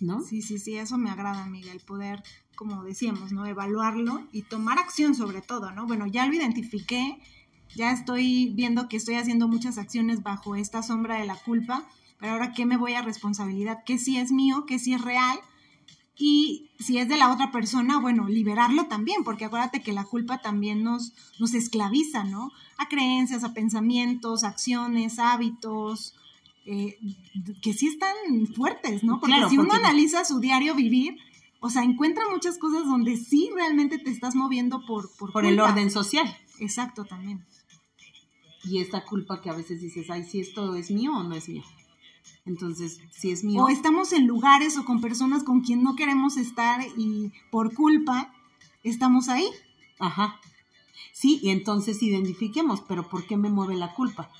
¿No? 0.00 0.20
Sí, 0.20 0.42
sí, 0.42 0.58
sí, 0.58 0.76
eso 0.76 0.98
me 0.98 1.10
agrada, 1.10 1.44
amiga, 1.44 1.70
el 1.70 1.78
poder, 1.78 2.24
como 2.56 2.82
decíamos, 2.82 3.30
¿no? 3.30 3.46
Evaluarlo 3.46 4.26
y 4.32 4.42
tomar 4.42 4.78
acción 4.80 5.14
sobre 5.14 5.42
todo, 5.42 5.70
¿no? 5.70 5.86
Bueno, 5.86 6.08
ya 6.08 6.26
lo 6.26 6.34
identifiqué, 6.34 7.20
ya 7.76 7.92
estoy 7.92 8.52
viendo 8.54 8.88
que 8.88 8.96
estoy 8.96 9.14
haciendo 9.14 9.46
muchas 9.46 9.78
acciones 9.78 10.24
bajo 10.24 10.56
esta 10.56 10.82
sombra 10.82 11.20
de 11.20 11.26
la 11.26 11.36
culpa 11.36 11.88
pero 12.22 12.34
ahora, 12.34 12.52
¿qué 12.52 12.66
me 12.66 12.76
voy 12.76 12.94
a 12.94 13.02
responsabilidad? 13.02 13.82
¿Qué 13.84 13.98
sí 13.98 14.16
es 14.16 14.30
mío? 14.30 14.64
¿Qué 14.64 14.78
sí 14.78 14.94
es 14.94 15.02
real? 15.02 15.40
Y 16.16 16.70
si 16.78 16.98
es 16.98 17.08
de 17.08 17.16
la 17.16 17.32
otra 17.32 17.50
persona, 17.50 17.98
bueno, 17.98 18.28
liberarlo 18.28 18.86
también, 18.86 19.24
porque 19.24 19.46
acuérdate 19.46 19.82
que 19.82 19.92
la 19.92 20.04
culpa 20.04 20.40
también 20.40 20.84
nos, 20.84 21.14
nos 21.40 21.52
esclaviza, 21.52 22.22
¿no? 22.22 22.52
A 22.78 22.88
creencias, 22.88 23.42
a 23.42 23.54
pensamientos, 23.54 24.44
acciones, 24.44 25.18
hábitos, 25.18 26.14
eh, 26.64 26.96
que 27.60 27.72
sí 27.72 27.88
están 27.88 28.14
fuertes, 28.54 29.02
¿no? 29.02 29.18
Porque 29.18 29.48
si 29.50 29.58
uno 29.58 29.72
analiza 29.72 30.24
su 30.24 30.38
diario 30.38 30.76
vivir, 30.76 31.16
o 31.58 31.70
sea, 31.70 31.82
encuentra 31.82 32.22
muchas 32.30 32.56
cosas 32.56 32.84
donde 32.84 33.16
sí 33.16 33.50
realmente 33.52 33.98
te 33.98 34.10
estás 34.10 34.36
moviendo 34.36 34.86
por... 34.86 35.10
Por, 35.16 35.32
por 35.32 35.44
el 35.44 35.58
orden 35.58 35.90
social. 35.90 36.32
Exacto, 36.60 37.04
también. 37.04 37.44
Y 38.62 38.78
esta 38.78 39.04
culpa 39.04 39.40
que 39.40 39.50
a 39.50 39.54
veces 39.54 39.80
dices, 39.80 40.08
ay, 40.08 40.22
si 40.22 40.38
esto 40.38 40.76
es 40.76 40.92
mío 40.92 41.10
o 41.16 41.24
no 41.24 41.34
es 41.34 41.48
mío. 41.48 41.64
Entonces, 42.44 43.00
si 43.10 43.30
es 43.30 43.44
mío. 43.44 43.62
O 43.62 43.68
estamos 43.68 44.12
en 44.12 44.26
lugares 44.26 44.76
o 44.76 44.84
con 44.84 45.00
personas 45.00 45.44
con 45.44 45.60
quien 45.60 45.82
no 45.82 45.94
queremos 45.94 46.36
estar 46.36 46.84
y 46.96 47.32
por 47.50 47.74
culpa 47.74 48.32
estamos 48.82 49.28
ahí. 49.28 49.46
Ajá. 49.98 50.40
Sí, 51.12 51.38
y 51.42 51.50
entonces 51.50 52.02
identifiquemos, 52.02 52.80
pero 52.80 53.08
¿por 53.08 53.26
qué 53.26 53.36
me 53.36 53.50
mueve 53.50 53.76
la 53.76 53.94
culpa? 53.94 54.30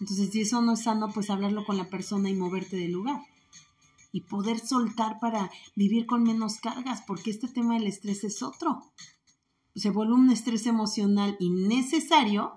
Entonces, 0.00 0.30
si 0.30 0.42
eso 0.42 0.60
no 0.60 0.74
es 0.74 0.82
sano, 0.82 1.10
pues 1.12 1.30
hablarlo 1.30 1.64
con 1.64 1.76
la 1.76 1.88
persona 1.88 2.28
y 2.28 2.34
moverte 2.34 2.76
del 2.76 2.92
lugar. 2.92 3.22
Y 4.12 4.20
poder 4.20 4.60
soltar 4.60 5.18
para 5.18 5.50
vivir 5.74 6.06
con 6.06 6.22
menos 6.22 6.58
cargas, 6.58 7.02
porque 7.06 7.30
este 7.30 7.48
tema 7.48 7.74
del 7.74 7.86
estrés 7.86 8.22
es 8.22 8.42
otro. 8.42 8.82
Se 9.74 9.90
vuelve 9.90 10.14
un 10.14 10.30
estrés 10.30 10.66
emocional 10.66 11.36
innecesario 11.40 12.52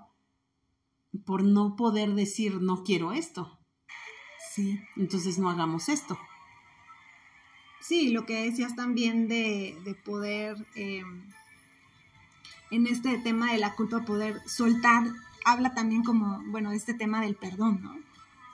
por 1.24 1.42
no 1.42 1.74
poder 1.74 2.14
decir 2.14 2.60
no 2.60 2.84
quiero 2.84 3.12
esto. 3.12 3.57
Entonces 4.96 5.38
no 5.38 5.50
hagamos 5.50 5.88
esto. 5.88 6.18
Sí, 7.80 8.10
lo 8.10 8.26
que 8.26 8.44
decías 8.44 8.74
también 8.74 9.28
de, 9.28 9.96
poder, 10.04 10.66
eh, 10.74 11.02
en 12.70 12.86
este 12.86 13.18
tema 13.18 13.52
de 13.52 13.58
la 13.58 13.74
culpa, 13.74 14.04
poder 14.04 14.40
soltar, 14.46 15.04
habla 15.44 15.74
también 15.74 16.02
como, 16.02 16.42
bueno, 16.46 16.70
de 16.70 16.76
este 16.76 16.94
tema 16.94 17.20
del 17.20 17.36
perdón, 17.36 17.80
¿no? 17.82 17.96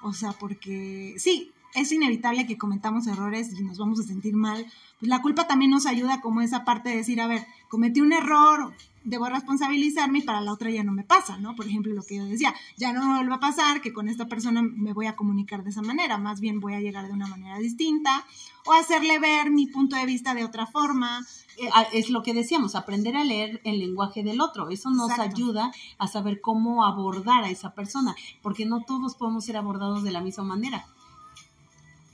O 0.03 0.12
sea, 0.12 0.33
porque 0.33 1.14
sí, 1.17 1.53
es 1.75 1.90
inevitable 1.90 2.47
que 2.47 2.59
cometamos 2.59 3.07
errores 3.07 3.59
y 3.59 3.64
nos 3.64 3.79
vamos 3.79 3.99
a 3.99 4.05
sentir 4.05 4.35
mal. 4.35 4.64
Pues 5.01 5.09
la 5.09 5.23
culpa 5.23 5.47
también 5.47 5.71
nos 5.71 5.87
ayuda 5.87 6.21
como 6.21 6.40
esa 6.40 6.64
parte 6.64 6.90
de 6.90 6.97
decir, 6.97 7.21
a 7.21 7.27
ver, 7.27 7.47
cometí 7.75 8.01
un 8.01 8.13
error, 8.13 8.73
debo 9.03 9.27
responsabilizarme 9.27 10.21
y 10.21 10.23
para 10.23 10.41
la 10.41 10.53
otra 10.53 10.71
ya 10.71 10.85
no 10.85 10.93
me 10.93 11.03
pasa, 11.03 11.39
¿no? 11.39 11.57
Por 11.57 11.67
ejemplo, 11.67 11.93
lo 11.93 12.05
que 12.05 12.19
yo 12.19 12.25
decía, 12.25 12.55
ya 12.77 12.93
no 12.93 13.05
me 13.05 13.17
vuelve 13.17 13.35
a 13.35 13.41
pasar 13.41 13.81
que 13.81 13.93
con 13.93 14.09
esta 14.09 14.29
persona 14.29 14.63
me 14.63 14.93
voy 14.93 15.07
a 15.07 15.17
comunicar 15.17 15.65
de 15.65 15.71
esa 15.71 15.83
manera, 15.83 16.17
más 16.17 16.39
bien 16.39 16.61
voy 16.61 16.75
a 16.75 16.81
llegar 16.81 17.09
de 17.09 17.13
una 17.13 17.27
manera 17.27 17.59
distinta 17.59 18.25
o 18.65 18.73
hacerle 18.75 19.19
ver 19.19 19.51
mi 19.51 19.67
punto 19.67 19.97
de 19.97 20.07
vista 20.07 20.35
de 20.35 20.45
otra 20.45 20.67
forma. 20.67 21.27
Eh, 21.57 21.69
es 21.93 22.11
lo 22.11 22.23
que 22.23 22.33
decíamos, 22.33 22.77
aprender 22.77 23.17
a 23.17 23.25
leer 23.25 23.61
el 23.65 23.81
lenguaje 23.81 24.23
del 24.23 24.41
otro. 24.41 24.71
Eso 24.71 24.91
nos 24.91 25.19
ayuda 25.19 25.73
a 25.99 26.07
saber 26.07 26.41
cómo 26.41 26.85
abordar 26.85 27.43
a 27.43 27.51
esa 27.51 27.75
persona, 27.75 28.15
porque 28.41 28.67
no 28.67 28.85
todos 28.85 29.17
podemos 29.17 29.45
ser 29.45 29.57
abordados 29.57 30.05
de 30.05 30.13
la 30.13 30.21
misma 30.21 30.45
manera. 30.45 30.87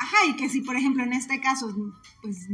Ajá, 0.03 0.17
y 0.31 0.35
que 0.35 0.49
si 0.49 0.63
por 0.63 0.77
ejemplo 0.77 1.05
en 1.05 1.13
este 1.13 1.41
caso 1.41 1.77
pues 2.23 2.49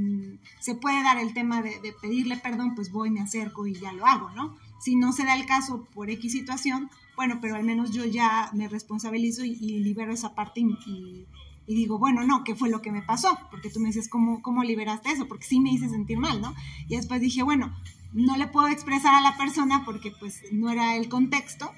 se 0.59 0.75
puede 0.75 1.01
dar 1.05 1.17
el 1.19 1.33
tema 1.33 1.63
de, 1.63 1.95
pedirle 2.03 2.37
perdón, 2.37 2.75
pues 2.75 2.91
voy, 2.91 3.09
me 3.11 3.21
acerco 3.21 3.69
y 3.69 3.75
ya 3.75 3.93
lo 3.93 4.05
hago, 4.05 4.31
¿no? 4.31 4.57
Si 4.81 4.97
no 4.97 5.13
se 5.13 5.25
da 5.25 5.37
el 5.37 5.47
caso 5.47 5.87
por 5.95 6.11
X 6.11 6.33
situación, 6.33 6.91
bueno, 7.15 7.39
pero 7.41 7.55
al 7.55 7.63
menos 7.63 7.93
yo 7.93 8.05
ya 8.05 8.51
me 8.53 8.67
responsabilizo 8.67 9.45
y, 9.45 9.55
libero 9.55 10.13
esa 10.13 10.35
parte 10.35 10.61
y, 10.61 11.27
digo, 11.69 12.01
bueno, 12.01 12.25
no, 12.25 12.43
¿qué 12.43 12.57
fue 12.57 12.69
lo 12.69 12.83
que 12.83 12.91
me 12.91 13.03
pasó? 13.03 13.39
Porque 13.49 13.71
tú 13.71 13.79
me 13.79 13.91
dices, 13.91 14.09
¿cómo, 14.09 14.43
¿cómo 14.43 14.65
liberaste 14.65 15.13
eso? 15.13 15.29
Porque 15.29 15.45
sí 15.45 15.61
me 15.61 15.71
hice 15.71 15.89
sentir 15.89 16.19
mal, 16.19 16.41
¿no? 16.41 16.53
Y 16.89 16.97
después 16.97 17.21
dije, 17.21 17.45
bueno, 17.45 17.77
no 18.13 18.37
le 18.37 18.49
puedo 18.49 18.67
expresar 18.69 19.15
a 19.15 19.21
la 19.21 19.37
persona 19.37 19.85
porque 19.85 20.11
pues 20.11 20.43
no 20.51 20.69
era 20.69 20.97
el 20.97 21.09
contexto, 21.09 21.71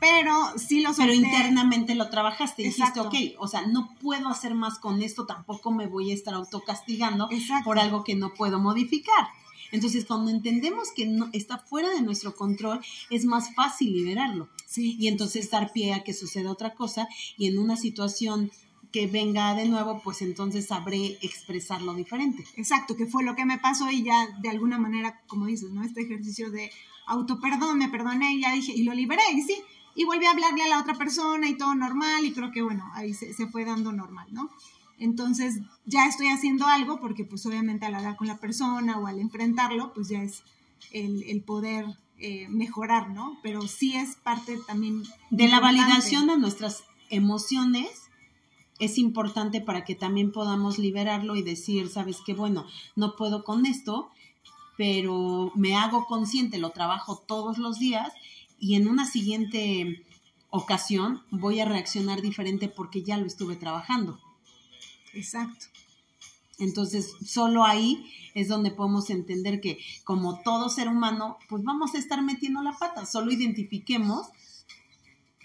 pero 0.00 0.32
sí 0.56 0.80
lo 0.80 0.92
Pero 0.94 1.12
internamente 1.12 1.94
lo 1.94 2.10
trabajaste, 2.10 2.62
dijiste, 2.62 3.00
ok, 3.00 3.14
o 3.38 3.48
sea, 3.48 3.66
no 3.66 3.94
puedo 4.00 4.28
hacer 4.28 4.54
más 4.54 4.78
con 4.78 5.02
esto, 5.02 5.26
tampoco 5.26 5.70
me 5.70 5.86
voy 5.86 6.10
a 6.10 6.14
estar 6.14 6.34
autocastigando 6.34 7.28
por 7.64 7.78
algo 7.78 8.04
que 8.04 8.14
no 8.14 8.34
puedo 8.34 8.58
modificar. 8.58 9.28
Entonces, 9.72 10.04
cuando 10.04 10.30
entendemos 10.30 10.92
que 10.94 11.06
no, 11.06 11.30
está 11.32 11.58
fuera 11.58 11.88
de 11.90 12.00
nuestro 12.00 12.36
control, 12.36 12.80
es 13.10 13.24
más 13.24 13.54
fácil 13.54 13.92
liberarlo. 13.92 14.48
Sí. 14.66 14.96
Y 15.00 15.08
entonces 15.08 15.50
dar 15.50 15.72
pie 15.72 15.94
a 15.94 16.04
que 16.04 16.14
suceda 16.14 16.52
otra 16.52 16.74
cosa 16.74 17.08
y 17.36 17.48
en 17.48 17.58
una 17.58 17.76
situación 17.76 18.52
que 18.92 19.08
venga 19.08 19.52
de 19.54 19.66
nuevo, 19.66 20.00
pues 20.04 20.22
entonces 20.22 20.68
sabré 20.68 21.18
expresarlo 21.20 21.94
diferente. 21.94 22.44
Exacto, 22.54 22.94
que 22.94 23.06
fue 23.06 23.24
lo 23.24 23.34
que 23.34 23.44
me 23.44 23.58
pasó 23.58 23.90
y 23.90 24.04
ya 24.04 24.28
de 24.40 24.48
alguna 24.48 24.78
manera, 24.78 25.20
como 25.26 25.46
dices, 25.46 25.70
¿no? 25.70 25.82
Este 25.82 26.02
ejercicio 26.02 26.52
de 26.52 26.70
autoperdón, 27.06 27.78
me 27.78 27.88
perdoné 27.88 28.34
y 28.34 28.42
ya 28.42 28.52
dije, 28.52 28.72
y 28.72 28.84
lo 28.84 28.94
liberé, 28.94 29.24
y 29.34 29.42
sí, 29.42 29.56
y 29.94 30.04
volví 30.04 30.26
a 30.26 30.32
hablarle 30.32 30.62
a 30.62 30.68
la 30.68 30.80
otra 30.80 30.94
persona 30.94 31.48
y 31.48 31.56
todo 31.56 31.74
normal 31.74 32.24
y 32.24 32.32
creo 32.32 32.50
que 32.50 32.62
bueno, 32.62 32.84
ahí 32.94 33.14
se, 33.14 33.34
fue 33.48 33.64
dando 33.64 33.92
normal, 33.92 34.26
¿no? 34.32 34.50
Entonces 34.98 35.60
ya 35.86 36.06
estoy 36.06 36.28
haciendo 36.28 36.66
algo 36.66 37.00
porque 37.00 37.24
pues 37.24 37.44
obviamente 37.46 37.86
al 37.86 37.94
hablar 37.94 38.16
con 38.16 38.26
la 38.26 38.38
persona 38.38 38.98
o 38.98 39.06
al 39.06 39.18
enfrentarlo 39.18 39.92
pues 39.92 40.08
ya 40.08 40.22
es 40.22 40.42
el, 40.92 41.42
poder 41.42 41.86
eh, 42.18 42.46
mejorar, 42.48 43.10
¿no? 43.10 43.38
Pero 43.42 43.62
sí 43.62 43.96
es 43.96 44.16
parte 44.16 44.58
también... 44.66 45.02
De 45.30 45.48
la 45.48 45.60
validación 45.60 46.26
de 46.26 46.38
nuestras 46.38 46.84
emociones 47.10 48.04
es 48.78 48.98
importante 48.98 49.60
para 49.60 49.84
que 49.84 49.94
también 49.94 50.32
podamos 50.32 50.78
liberarlo 50.78 51.36
y 51.36 51.42
decir, 51.42 51.88
sabes 51.88 52.18
qué, 52.24 52.34
bueno, 52.34 52.66
no 52.96 53.16
puedo 53.16 53.44
con 53.44 53.66
esto, 53.66 54.10
pero 54.76 55.52
me 55.54 55.76
hago 55.76 56.06
consciente, 56.06 56.58
lo 56.58 56.70
trabajo 56.70 57.22
todos 57.26 57.58
los 57.58 57.78
días 57.78 58.12
y 58.64 58.76
en 58.76 58.88
una 58.88 59.04
siguiente 59.04 60.06
ocasión 60.48 61.22
voy 61.30 61.60
a 61.60 61.66
reaccionar 61.66 62.22
diferente 62.22 62.66
porque 62.70 63.02
ya 63.02 63.18
lo 63.18 63.26
estuve 63.26 63.56
trabajando. 63.56 64.18
Exacto. 65.12 65.66
Entonces, 66.58 67.12
solo 67.26 67.66
ahí 67.66 68.10
es 68.32 68.48
donde 68.48 68.70
podemos 68.70 69.10
entender 69.10 69.60
que 69.60 69.78
como 70.02 70.40
todo 70.40 70.70
ser 70.70 70.88
humano, 70.88 71.36
pues 71.50 71.62
vamos 71.62 71.94
a 71.94 71.98
estar 71.98 72.22
metiendo 72.22 72.62
la 72.62 72.72
pata. 72.72 73.04
Solo 73.04 73.32
identifiquemos 73.32 74.28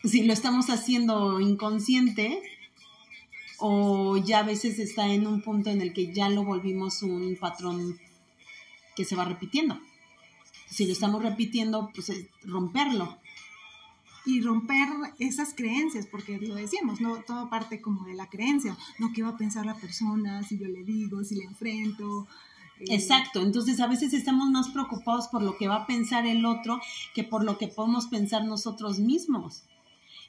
si 0.05 0.23
lo 0.23 0.31
estamos 0.31 0.69
haciendo 0.69 1.41
inconsciente 1.41 2.41
o 3.57 4.15
ya 4.15 4.39
a 4.39 4.43
veces 4.43 4.79
está 4.79 5.11
en 5.11 5.27
un 5.27 5.41
punto 5.41 5.69
en 5.69 5.81
el 5.81 5.91
que 5.91 6.13
ya 6.13 6.29
lo 6.29 6.45
volvimos 6.45 7.03
un 7.03 7.35
patrón 7.37 7.99
que 8.95 9.03
se 9.03 9.17
va 9.17 9.25
repitiendo 9.25 9.77
si 10.69 10.85
lo 10.85 10.93
estamos 10.93 11.23
repitiendo, 11.23 11.91
pues 11.93 12.11
romperlo. 12.43 13.17
Y 14.25 14.41
romper 14.41 14.87
esas 15.17 15.53
creencias, 15.55 16.05
porque 16.05 16.37
lo 16.37 16.55
decíamos, 16.55 17.01
¿no? 17.01 17.23
Todo 17.23 17.49
parte 17.49 17.81
como 17.81 18.05
de 18.05 18.13
la 18.13 18.29
creencia, 18.29 18.77
¿no? 18.99 19.11
¿Qué 19.13 19.23
va 19.23 19.29
a 19.29 19.37
pensar 19.37 19.65
la 19.65 19.75
persona 19.75 20.43
si 20.43 20.59
yo 20.59 20.67
le 20.67 20.83
digo, 20.83 21.23
si 21.23 21.35
le 21.35 21.45
enfrento? 21.45 22.27
Eh, 22.79 22.85
Exacto, 22.89 23.41
entonces 23.41 23.79
a 23.79 23.87
veces 23.87 24.13
estamos 24.13 24.49
más 24.51 24.69
preocupados 24.69 25.29
por 25.29 25.41
lo 25.41 25.57
que 25.57 25.67
va 25.67 25.77
a 25.77 25.87
pensar 25.87 26.25
el 26.27 26.45
otro 26.45 26.79
que 27.15 27.23
por 27.23 27.43
lo 27.43 27.57
que 27.57 27.67
podemos 27.67 28.07
pensar 28.07 28.45
nosotros 28.45 28.99
mismos. 28.99 29.63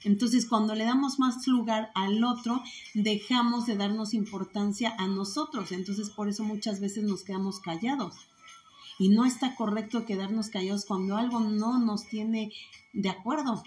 Entonces, 0.03 0.47
cuando 0.47 0.75
le 0.75 0.85
damos 0.85 1.19
más 1.19 1.47
lugar 1.47 1.91
al 1.95 2.25
otro, 2.25 2.63
dejamos 2.95 3.67
de 3.67 3.77
darnos 3.77 4.15
importancia 4.15 4.95
a 4.97 5.07
nosotros. 5.09 5.73
Entonces, 5.73 6.09
por 6.09 6.31
eso 6.31 6.43
muchas 6.43 6.81
veces 6.81 7.05
nos 7.05 7.23
quedamos 7.23 7.61
callados 7.61 8.30
y 9.01 9.09
no 9.09 9.25
está 9.25 9.55
correcto 9.55 10.05
quedarnos 10.05 10.51
callados 10.51 10.85
cuando 10.85 11.17
algo 11.17 11.41
no 11.41 11.79
nos 11.79 12.07
tiene 12.07 12.53
de 12.93 13.09
acuerdo. 13.09 13.65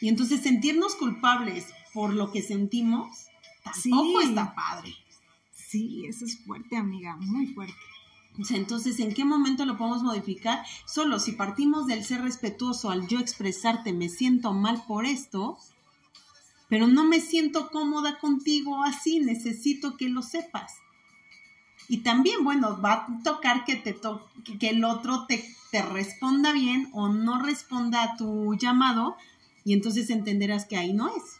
Y 0.00 0.08
entonces 0.08 0.40
sentirnos 0.40 0.94
culpables 0.94 1.66
por 1.92 2.14
lo 2.14 2.32
que 2.32 2.40
sentimos 2.40 3.26
tampoco 3.62 4.22
está 4.22 4.54
padre. 4.54 4.94
Sí, 5.52 6.06
eso 6.06 6.24
es 6.24 6.38
fuerte, 6.38 6.78
amiga, 6.78 7.16
muy 7.16 7.48
fuerte. 7.48 7.76
Entonces, 8.48 8.98
¿en 8.98 9.12
qué 9.12 9.26
momento 9.26 9.66
lo 9.66 9.76
podemos 9.76 10.02
modificar? 10.02 10.64
Solo 10.86 11.20
si 11.20 11.32
partimos 11.32 11.86
del 11.86 12.02
ser 12.02 12.22
respetuoso 12.22 12.90
al 12.90 13.08
yo 13.08 13.18
expresarte, 13.18 13.92
me 13.92 14.08
siento 14.08 14.54
mal 14.54 14.84
por 14.86 15.04
esto, 15.04 15.58
pero 16.70 16.86
no 16.86 17.04
me 17.04 17.20
siento 17.20 17.68
cómoda 17.68 18.18
contigo 18.20 18.82
así, 18.84 19.20
necesito 19.20 19.98
que 19.98 20.08
lo 20.08 20.22
sepas. 20.22 20.72
Y 21.88 21.98
también, 21.98 22.44
bueno, 22.44 22.80
va 22.80 22.92
a 22.92 23.22
tocar 23.24 23.64
que, 23.64 23.76
te 23.76 23.96
que 24.58 24.68
el 24.70 24.84
otro 24.84 25.26
te, 25.26 25.44
te 25.70 25.82
responda 25.82 26.52
bien 26.52 26.88
o 26.92 27.08
no 27.08 27.40
responda 27.42 28.02
a 28.02 28.16
tu 28.16 28.54
llamado 28.56 29.16
y 29.64 29.72
entonces 29.72 30.10
entenderás 30.10 30.66
que 30.66 30.76
ahí 30.76 30.92
no 30.92 31.08
es 31.08 31.38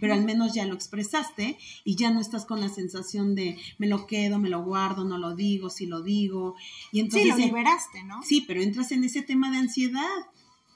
pero 0.00 0.14
al 0.14 0.24
menos 0.24 0.54
ya 0.54 0.66
lo 0.66 0.74
expresaste 0.74 1.58
y 1.84 1.96
ya 1.96 2.10
no 2.10 2.20
estás 2.20 2.44
con 2.46 2.60
la 2.60 2.68
sensación 2.68 3.34
de 3.34 3.58
me 3.78 3.86
lo 3.86 4.06
quedo, 4.06 4.38
me 4.38 4.48
lo 4.48 4.62
guardo, 4.62 5.04
no 5.04 5.18
lo 5.18 5.34
digo, 5.34 5.70
si 5.70 5.86
lo 5.86 6.02
digo. 6.02 6.54
Y 6.92 7.00
entonces, 7.00 7.34
sí, 7.34 7.40
lo 7.40 7.46
liberaste, 7.46 8.02
¿no? 8.04 8.22
Sí, 8.22 8.44
pero 8.46 8.62
entras 8.62 8.92
en 8.92 9.04
ese 9.04 9.22
tema 9.22 9.50
de 9.50 9.58
ansiedad, 9.58 10.08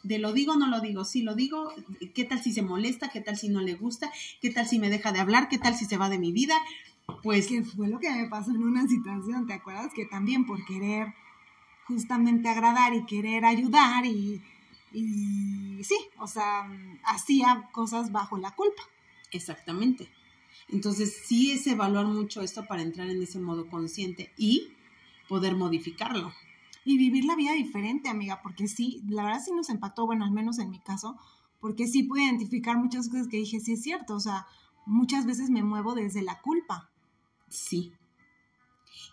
de 0.03 0.19
lo 0.19 0.33
digo, 0.33 0.57
no 0.57 0.69
lo 0.69 0.81
digo, 0.81 1.05
si 1.05 1.23
lo 1.23 1.35
digo, 1.35 1.73
¿qué 2.15 2.25
tal 2.25 2.43
si 2.43 2.53
se 2.53 2.63
molesta? 2.63 3.09
¿Qué 3.09 3.21
tal 3.21 3.37
si 3.37 3.49
no 3.49 3.61
le 3.61 3.75
gusta? 3.75 4.11
¿Qué 4.41 4.51
tal 4.51 4.67
si 4.67 4.79
me 4.79 4.91
deja 4.91 5.13
de 5.13 5.21
hablar? 5.21 5.49
¿Qué 5.49 5.59
tal 5.59 5.75
si 5.75 5.87
se 5.87 5.97
va 5.97 6.09
de 6.09 6.19
mi 6.19 6.33
vida? 6.33 6.55
Pues 7.23 7.49
que 7.49 7.63
fue 7.63 7.89
lo 7.89 7.99
que 7.99 8.11
me 8.11 8.29
pasó 8.29 8.51
en 8.51 8.63
una 8.63 8.87
situación, 8.87 9.47
¿te 9.47 9.55
acuerdas? 9.55 9.93
Que 9.93 10.07
también 10.07 10.47
por 10.47 10.65
querer 10.65 11.15
justamente 11.87 12.49
agradar 12.49 12.95
y 12.95 13.07
querer 13.07 13.45
ayudar 13.45 14.05
y, 14.07 14.43
y 14.93 15.83
sí, 15.83 15.97
o 16.19 16.27
sea, 16.27 16.71
hacía 17.05 17.69
cosas 17.73 18.13
bajo 18.13 18.37
la 18.37 18.55
culpa. 18.55 18.83
Exactamente. 19.33 20.09
Entonces 20.69 21.23
sí 21.25 21.51
es 21.51 21.67
evaluar 21.67 22.07
mucho 22.07 22.43
esto 22.43 22.67
para 22.67 22.83
entrar 22.83 23.09
en 23.09 23.23
ese 23.23 23.41
modo 23.41 23.69
consciente 23.69 24.33
y 24.37 24.73
poder 25.29 25.57
modificarlo. 25.57 26.33
Y 26.85 26.97
vivir 26.99 27.25
la 27.25 27.37
vida 27.37 27.53
diferente, 27.53 28.09
amiga, 28.09 28.41
porque 28.43 28.69
sí, 28.69 29.03
la 29.09 29.25
verdad 29.25 29.43
sí 29.45 29.53
nos 29.53 29.69
empató, 29.69 30.07
bueno, 30.07 30.25
al 30.25 30.31
menos 30.31 30.59
en 30.59 30.71
mi 30.71 30.79
caso, 30.79 31.17
porque 31.61 31.87
sí 31.87 32.05
pude 32.05 32.23
identificar 32.23 32.79
muchas 32.79 33.09
cosas 33.09 33.29
que 33.29 33.39
dije, 33.39 33.61
sí 33.61 33.73
es 33.73 33.83
cierto, 33.83 34.15
o 34.15 34.21
sea, 34.21 34.47
muchas 34.87 35.27
veces 35.27 35.51
me 35.51 35.63
muevo 35.63 35.95
desde 35.95 36.23
la 36.23 36.41
culpa. 36.41 36.91
Sí. 37.49 37.93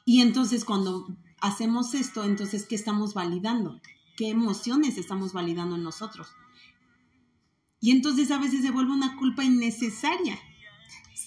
Y 0.06 0.22
entonces 0.22 0.66
cuando 0.66 1.08
hacemos 1.42 1.94
esto, 1.94 2.24
entonces, 2.24 2.66
¿qué 2.66 2.76
estamos 2.76 3.14
validando? 3.14 3.82
¿Qué 4.18 4.30
emociones 4.30 4.98
estamos 4.98 5.34
validando 5.34 5.76
en 5.76 5.84
nosotros? 5.84 6.28
Y 7.82 7.92
entonces 7.92 8.32
a 8.32 8.40
veces 8.40 8.62
se 8.62 8.72
vuelve 8.72 8.94
una 8.94 9.18
culpa 9.18 9.44
innecesaria. 9.44 10.40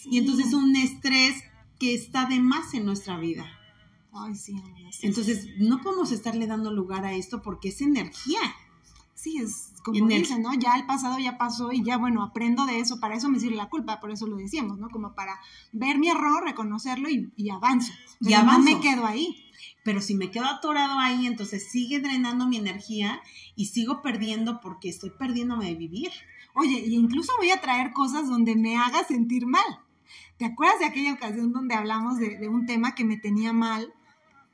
Y 0.04 0.18
entonces 0.18 0.52
un 0.54 0.74
estrés 0.76 1.42
que 1.78 1.94
está 1.94 2.26
de 2.26 2.40
más 2.40 2.74
en 2.74 2.84
nuestra 2.84 3.18
vida. 3.18 3.46
Ay, 4.12 4.34
sí, 4.34 4.54
Entonces, 5.02 5.46
no 5.58 5.80
podemos 5.80 6.12
estarle 6.12 6.46
dando 6.46 6.72
lugar 6.72 7.04
a 7.04 7.12
esto 7.12 7.42
porque 7.42 7.68
es 7.68 7.80
energía. 7.80 8.40
Sí, 9.28 9.38
es 9.42 9.72
como 9.84 10.06
dicen, 10.08 10.40
¿no? 10.42 10.54
Ya 10.54 10.74
el 10.76 10.86
pasado 10.86 11.18
ya 11.18 11.36
pasó 11.36 11.70
y 11.70 11.82
ya, 11.82 11.98
bueno, 11.98 12.22
aprendo 12.22 12.64
de 12.64 12.80
eso, 12.80 12.98
para 12.98 13.14
eso 13.14 13.28
me 13.28 13.38
sirve 13.38 13.56
la 13.56 13.68
culpa, 13.68 14.00
por 14.00 14.10
eso 14.10 14.26
lo 14.26 14.36
decíamos, 14.36 14.78
¿no? 14.78 14.88
Como 14.88 15.14
para 15.14 15.38
ver 15.72 15.98
mi 15.98 16.08
error, 16.08 16.44
reconocerlo 16.44 17.08
y, 17.10 17.50
avanzo. 17.50 17.92
y 18.20 18.32
avanzo. 18.32 18.62
me 18.62 18.80
quedo 18.80 19.04
ahí. 19.06 19.44
Pero 19.84 20.00
si 20.00 20.14
me 20.14 20.30
quedo 20.30 20.46
atorado 20.46 20.98
ahí, 20.98 21.26
entonces 21.26 21.70
sigue 21.70 22.00
drenando 22.00 22.46
mi 22.46 22.56
energía 22.56 23.20
y 23.54 23.66
sigo 23.66 24.00
perdiendo 24.00 24.60
porque 24.60 24.88
estoy 24.88 25.10
perdiéndome 25.10 25.66
de 25.66 25.74
vivir. 25.74 26.10
Oye, 26.54 26.82
y 26.86 26.94
incluso 26.94 27.32
voy 27.38 27.50
a 27.50 27.60
traer 27.60 27.92
cosas 27.92 28.28
donde 28.28 28.56
me 28.56 28.76
haga 28.76 29.04
sentir 29.04 29.46
mal. 29.46 29.80
¿Te 30.38 30.46
acuerdas 30.46 30.78
de 30.78 30.86
aquella 30.86 31.12
ocasión 31.12 31.52
donde 31.52 31.74
hablamos 31.74 32.18
de, 32.18 32.38
de 32.38 32.48
un 32.48 32.64
tema 32.64 32.94
que 32.94 33.04
me 33.04 33.18
tenía 33.18 33.52
mal? 33.52 33.92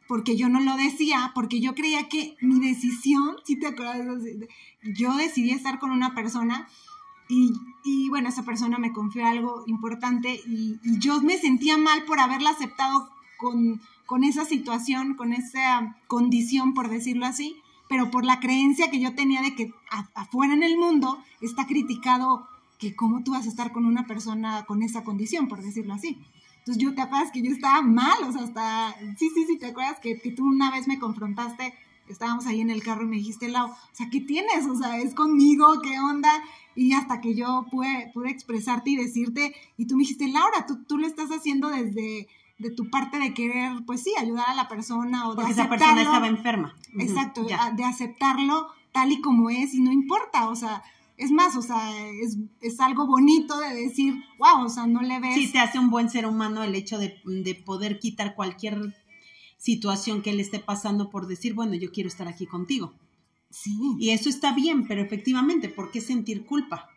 Porque 0.06 0.36
yo 0.36 0.48
no 0.48 0.60
lo 0.60 0.76
decía, 0.76 1.32
porque 1.34 1.60
yo 1.60 1.74
creía 1.74 2.08
que 2.08 2.36
mi 2.40 2.60
decisión, 2.60 3.36
si 3.44 3.58
te 3.58 3.68
acuerdas, 3.68 4.22
yo 4.82 5.16
decidí 5.16 5.50
estar 5.50 5.78
con 5.78 5.90
una 5.90 6.14
persona 6.14 6.68
y, 7.28 7.52
y, 7.84 8.10
bueno, 8.10 8.28
esa 8.28 8.42
persona 8.42 8.78
me 8.78 8.92
confió 8.92 9.26
algo 9.26 9.64
importante 9.66 10.40
y, 10.46 10.78
y, 10.84 10.98
yo 10.98 11.22
me 11.22 11.38
sentía 11.38 11.78
mal 11.78 12.04
por 12.04 12.20
haberla 12.20 12.50
aceptado 12.50 13.08
con, 13.38 13.80
con 14.04 14.24
esa 14.24 14.44
situación, 14.44 15.14
con 15.14 15.32
esa 15.32 15.96
condición, 16.06 16.74
por 16.74 16.90
decirlo 16.90 17.24
así, 17.24 17.56
pero 17.88 18.10
por 18.10 18.24
la 18.24 18.40
creencia 18.40 18.90
que 18.90 19.00
yo 19.00 19.14
tenía 19.14 19.40
de 19.40 19.54
que 19.54 19.72
afuera 20.14 20.52
en 20.52 20.62
el 20.62 20.76
mundo 20.76 21.18
está 21.40 21.66
criticado 21.66 22.46
que 22.78 22.94
cómo 22.94 23.22
tú 23.22 23.32
vas 23.32 23.46
a 23.46 23.48
estar 23.48 23.72
con 23.72 23.86
una 23.86 24.06
persona 24.06 24.64
con 24.66 24.82
esa 24.82 25.04
condición, 25.04 25.48
por 25.48 25.62
decirlo 25.62 25.94
así. 25.94 26.18
Entonces 26.64 26.82
yo 26.82 26.94
te 26.94 27.02
acuerdas 27.02 27.30
que 27.30 27.42
yo 27.42 27.52
estaba 27.52 27.82
mal, 27.82 28.24
o 28.26 28.32
sea, 28.32 28.42
hasta, 28.42 28.96
sí, 29.18 29.28
sí, 29.34 29.44
sí, 29.46 29.58
te 29.58 29.66
acuerdas 29.66 30.00
que, 30.00 30.18
que 30.18 30.30
tú 30.30 30.46
una 30.46 30.70
vez 30.70 30.88
me 30.88 30.98
confrontaste, 30.98 31.74
estábamos 32.08 32.46
ahí 32.46 32.62
en 32.62 32.70
el 32.70 32.82
carro 32.82 33.04
y 33.04 33.08
me 33.08 33.16
dijiste, 33.16 33.48
Lau, 33.48 33.68
o 33.68 33.76
sea, 33.92 34.08
¿qué 34.10 34.22
tienes? 34.22 34.64
O 34.66 34.74
sea, 34.74 34.98
¿es 34.98 35.14
conmigo? 35.14 35.66
¿Qué 35.82 36.00
onda? 36.00 36.42
Y 36.74 36.94
hasta 36.94 37.20
que 37.20 37.34
yo 37.34 37.66
pude, 37.70 38.10
pude 38.14 38.30
expresarte 38.30 38.90
y 38.90 38.96
decirte, 38.96 39.54
y 39.76 39.86
tú 39.86 39.96
me 39.96 40.04
dijiste, 40.04 40.26
Laura, 40.28 40.64
tú, 40.66 40.82
tú 40.84 40.96
lo 40.96 41.06
estás 41.06 41.28
haciendo 41.30 41.68
desde 41.68 42.28
de 42.56 42.70
tu 42.70 42.88
parte 42.88 43.18
de 43.18 43.34
querer, 43.34 43.84
pues 43.84 44.02
sí, 44.02 44.12
ayudar 44.18 44.48
a 44.48 44.54
la 44.54 44.66
persona 44.66 45.28
o 45.28 45.34
de 45.34 45.36
Porque 45.36 45.52
esa 45.52 45.68
persona 45.68 46.00
estaba 46.00 46.28
enferma. 46.28 46.74
Exacto, 46.98 47.44
de 47.76 47.84
aceptarlo 47.84 48.68
tal 48.92 49.12
y 49.12 49.20
como 49.20 49.50
es 49.50 49.74
y 49.74 49.80
no 49.80 49.92
importa, 49.92 50.48
o 50.48 50.56
sea, 50.56 50.82
es 51.16 51.30
más, 51.30 51.56
o 51.56 51.62
sea, 51.62 52.06
es, 52.22 52.38
es, 52.60 52.80
algo 52.80 53.06
bonito 53.06 53.58
de 53.58 53.74
decir, 53.74 54.14
wow, 54.38 54.64
o 54.64 54.68
sea, 54.68 54.86
no 54.86 55.00
le 55.00 55.20
ves. 55.20 55.34
Sí, 55.34 55.52
te 55.52 55.58
hace 55.58 55.78
un 55.78 55.90
buen 55.90 56.10
ser 56.10 56.26
humano 56.26 56.62
el 56.62 56.74
hecho 56.74 56.98
de, 56.98 57.20
de 57.24 57.54
poder 57.54 57.98
quitar 58.00 58.34
cualquier 58.34 58.94
situación 59.56 60.22
que 60.22 60.32
le 60.32 60.42
esté 60.42 60.58
pasando 60.58 61.10
por 61.10 61.26
decir, 61.26 61.54
bueno, 61.54 61.74
yo 61.74 61.92
quiero 61.92 62.08
estar 62.08 62.28
aquí 62.28 62.46
contigo. 62.46 62.92
Sí. 63.50 63.78
Y 63.98 64.10
eso 64.10 64.28
está 64.28 64.52
bien, 64.52 64.86
pero 64.86 65.00
efectivamente, 65.00 65.68
¿por 65.68 65.92
qué 65.92 66.00
sentir 66.00 66.44
culpa? 66.44 66.90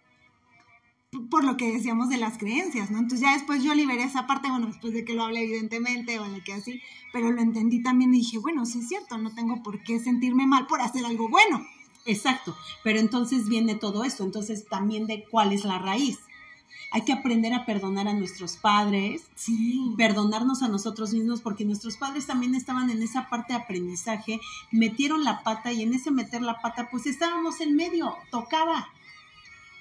Por 1.29 1.43
lo 1.43 1.55
que 1.55 1.71
decíamos 1.71 2.09
de 2.09 2.17
las 2.17 2.37
creencias, 2.37 2.89
¿no? 2.89 2.97
Entonces 2.97 3.21
ya 3.21 3.33
después 3.33 3.63
yo 3.63 3.73
liberé 3.75 4.03
esa 4.03 4.27
parte, 4.27 4.49
bueno, 4.49 4.67
después 4.67 4.93
de 4.93 5.05
que 5.05 5.13
lo 5.13 5.23
hablé 5.23 5.43
evidentemente, 5.43 6.19
o 6.19 6.29
de 6.29 6.43
que 6.43 6.53
así, 6.53 6.81
pero 7.13 7.31
lo 7.31 7.41
entendí 7.41 7.81
también 7.83 8.13
y 8.13 8.17
dije, 8.17 8.39
bueno, 8.39 8.65
sí 8.65 8.79
es 8.79 8.89
cierto, 8.89 9.17
no 9.17 9.33
tengo 9.33 9.61
por 9.61 9.83
qué 9.83 9.99
sentirme 9.99 10.47
mal 10.47 10.65
por 10.65 10.81
hacer 10.81 11.05
algo 11.05 11.29
bueno. 11.29 11.61
Exacto, 12.07 12.55
pero 12.83 12.99
entonces 12.99 13.49
viene 13.49 13.75
todo 13.75 14.05
esto, 14.05 14.23
entonces 14.23 14.65
también 14.67 15.07
de 15.07 15.25
cuál 15.29 15.51
es 15.51 15.65
la 15.65 15.77
raíz. 15.77 16.19
Hay 16.89 17.01
que 17.01 17.11
aprender 17.11 17.53
a 17.53 17.65
perdonar 17.65 18.07
a 18.07 18.13
nuestros 18.13 18.55
padres, 18.55 19.23
sí. 19.35 19.93
perdonarnos 19.97 20.63
a 20.63 20.69
nosotros 20.69 21.13
mismos, 21.13 21.41
porque 21.41 21.65
nuestros 21.65 21.97
padres 21.97 22.25
también 22.25 22.55
estaban 22.55 22.89
en 22.89 23.03
esa 23.03 23.27
parte 23.27 23.51
de 23.51 23.59
aprendizaje, 23.59 24.39
metieron 24.71 25.25
la 25.25 25.43
pata 25.43 25.73
y 25.73 25.83
en 25.83 25.93
ese 25.93 26.09
meter 26.09 26.41
la 26.41 26.61
pata, 26.61 26.87
pues 26.89 27.05
estábamos 27.07 27.59
en 27.59 27.75
medio, 27.75 28.15
tocaba. 28.31 28.87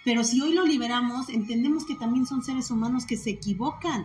Pero 0.04 0.24
si 0.24 0.40
hoy 0.40 0.52
lo 0.52 0.64
liberamos, 0.66 1.28
entendemos 1.28 1.86
que 1.86 1.94
también 1.94 2.26
son 2.26 2.42
seres 2.42 2.72
humanos 2.72 3.06
que 3.06 3.16
se 3.16 3.30
equivocan. 3.30 4.04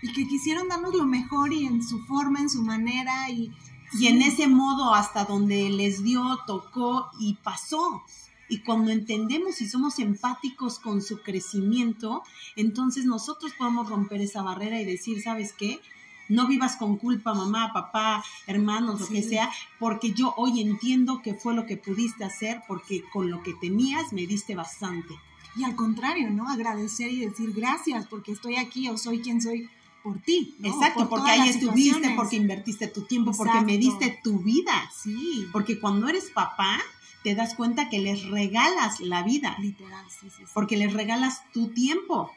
Y 0.00 0.12
que 0.12 0.28
quisieron 0.28 0.68
darnos 0.68 0.94
lo 0.94 1.06
mejor 1.06 1.52
y 1.52 1.66
en 1.66 1.82
su 1.82 1.98
forma, 2.04 2.40
en 2.40 2.50
su 2.50 2.62
manera, 2.62 3.28
y 3.30 3.50
y 3.92 4.08
en 4.08 4.22
ese 4.22 4.48
modo 4.48 4.94
hasta 4.94 5.24
donde 5.24 5.70
les 5.70 6.02
dio, 6.02 6.38
tocó 6.46 7.10
y 7.18 7.34
pasó. 7.34 8.02
Y 8.48 8.58
cuando 8.58 8.90
entendemos 8.90 9.60
y 9.60 9.68
somos 9.68 9.98
empáticos 9.98 10.78
con 10.78 11.02
su 11.02 11.20
crecimiento, 11.20 12.22
entonces 12.54 13.04
nosotros 13.04 13.52
podemos 13.58 13.88
romper 13.88 14.20
esa 14.20 14.42
barrera 14.42 14.80
y 14.80 14.84
decir, 14.84 15.22
¿sabes 15.22 15.52
qué? 15.52 15.80
No 16.28 16.46
vivas 16.46 16.76
con 16.76 16.96
culpa, 16.96 17.34
mamá, 17.34 17.72
papá, 17.72 18.24
hermanos, 18.46 19.00
lo 19.00 19.08
que 19.08 19.22
sea, 19.22 19.50
porque 19.78 20.12
yo 20.12 20.34
hoy 20.36 20.60
entiendo 20.60 21.22
que 21.22 21.34
fue 21.34 21.54
lo 21.54 21.66
que 21.66 21.76
pudiste 21.76 22.24
hacer, 22.24 22.62
porque 22.66 23.04
con 23.12 23.30
lo 23.30 23.42
que 23.42 23.54
tenías 23.54 24.12
me 24.12 24.26
diste 24.26 24.54
bastante. 24.56 25.14
Y 25.56 25.64
al 25.64 25.74
contrario, 25.74 26.30
¿no? 26.30 26.48
Agradecer 26.48 27.10
y 27.10 27.20
decir 27.20 27.52
gracias 27.52 28.06
porque 28.06 28.32
estoy 28.32 28.56
aquí 28.56 28.88
o 28.88 28.98
soy 28.98 29.20
quien 29.20 29.40
soy 29.40 29.70
por 30.06 30.20
ti. 30.20 30.54
Exacto, 30.62 31.08
porque 31.08 31.32
ahí 31.32 31.48
estuviste, 31.48 32.14
porque 32.14 32.36
invertiste 32.36 32.86
tu 32.86 33.02
tiempo, 33.02 33.32
porque 33.36 33.60
me 33.62 33.76
diste 33.76 34.20
tu 34.22 34.38
vida. 34.38 34.88
Sí. 34.94 35.48
Porque 35.52 35.80
cuando 35.80 36.08
eres 36.08 36.30
papá, 36.30 36.78
te 37.24 37.34
das 37.34 37.56
cuenta 37.56 37.88
que 37.88 37.98
les 37.98 38.24
regalas 38.26 39.00
la 39.00 39.24
vida. 39.24 39.56
Literal, 39.58 40.06
sí, 40.08 40.28
sí, 40.30 40.44
Porque 40.54 40.76
les 40.76 40.92
regalas 40.92 41.42
tu 41.52 41.70
tiempo. 41.70 42.30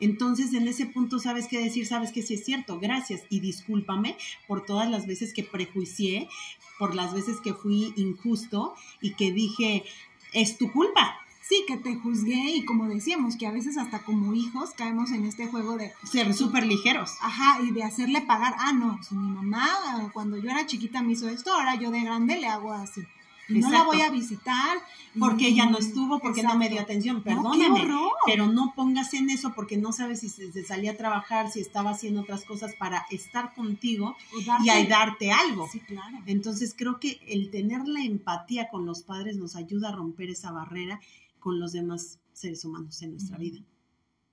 Entonces, 0.00 0.52
en 0.52 0.66
ese 0.66 0.86
punto, 0.86 1.20
sabes 1.20 1.46
qué 1.46 1.60
decir, 1.60 1.86
sabes 1.86 2.10
que 2.10 2.22
sí 2.22 2.34
es 2.34 2.44
cierto, 2.44 2.80
gracias 2.80 3.22
y 3.30 3.38
discúlpame 3.38 4.16
por 4.48 4.66
todas 4.66 4.90
las 4.90 5.06
veces 5.06 5.32
que 5.32 5.44
prejuicié, 5.44 6.28
por 6.76 6.96
las 6.96 7.14
veces 7.14 7.40
que 7.40 7.54
fui 7.54 7.92
injusto 7.94 8.74
y 9.00 9.14
que 9.14 9.30
dije, 9.30 9.84
es 10.32 10.58
tu 10.58 10.72
culpa 10.72 11.21
sí, 11.52 11.64
que 11.66 11.76
te 11.76 11.96
juzgué 11.96 12.56
y 12.56 12.64
como 12.64 12.88
decíamos, 12.88 13.36
que 13.36 13.46
a 13.46 13.52
veces 13.52 13.76
hasta 13.76 14.00
como 14.00 14.32
hijos 14.34 14.70
caemos 14.70 15.10
en 15.10 15.26
este 15.26 15.46
juego 15.46 15.76
de... 15.76 15.92
Ser 16.10 16.32
súper 16.32 16.66
ligeros. 16.66 17.12
Ajá, 17.20 17.60
y 17.62 17.72
de 17.72 17.82
hacerle 17.82 18.22
pagar, 18.22 18.54
ah, 18.58 18.72
no, 18.72 18.98
si 19.02 19.14
mi 19.14 19.28
mamá 19.28 19.68
cuando 20.14 20.38
yo 20.38 20.50
era 20.50 20.66
chiquita 20.66 21.02
me 21.02 21.12
hizo 21.12 21.28
esto, 21.28 21.52
ahora 21.52 21.74
yo 21.74 21.90
de 21.90 22.00
grande 22.00 22.38
le 22.38 22.46
hago 22.46 22.72
así. 22.72 23.02
Y 23.48 23.58
no 23.58 23.70
la 23.70 23.82
voy 23.82 24.00
a 24.00 24.10
visitar. 24.10 24.78
Porque 25.18 25.48
ella 25.48 25.66
no 25.66 25.76
estuvo, 25.76 26.20
porque 26.20 26.42
no 26.42 26.56
me 26.56 26.70
dio 26.70 26.80
atención, 26.80 27.22
perdóname. 27.22 27.86
pero 28.24 28.46
no 28.46 28.72
pongas 28.74 29.12
en 29.12 29.28
eso 29.28 29.52
porque 29.54 29.76
no 29.76 29.92
sabes 29.92 30.20
si 30.20 30.30
se, 30.30 30.64
salía 30.64 30.92
a 30.92 30.96
trabajar, 30.96 31.50
si 31.50 31.60
estaba 31.60 31.90
haciendo 31.90 32.22
otras 32.22 32.44
cosas 32.44 32.74
para 32.76 33.04
estar 33.10 33.52
contigo 33.52 34.16
y 34.64 34.70
ayudarte 34.70 35.30
algo. 35.30 35.68
Sí, 35.70 35.80
claro. 35.80 36.16
Entonces 36.24 36.74
creo 36.74 36.98
que 36.98 37.20
el 37.26 37.50
tener 37.50 37.86
la 37.86 38.02
empatía 38.02 38.68
con 38.70 38.86
los 38.86 39.02
padres 39.02 39.36
nos 39.36 39.54
ayuda 39.54 39.90
a 39.90 39.92
romper 39.92 40.30
esa 40.30 40.50
barrera 40.50 40.98
con 41.42 41.58
los 41.58 41.72
demás 41.72 42.20
seres 42.32 42.64
humanos 42.64 43.02
en 43.02 43.10
nuestra 43.10 43.36
vida. 43.36 43.60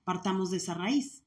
Partamos 0.04 0.50
de 0.50 0.58
esa 0.58 0.74
raíz 0.74 1.24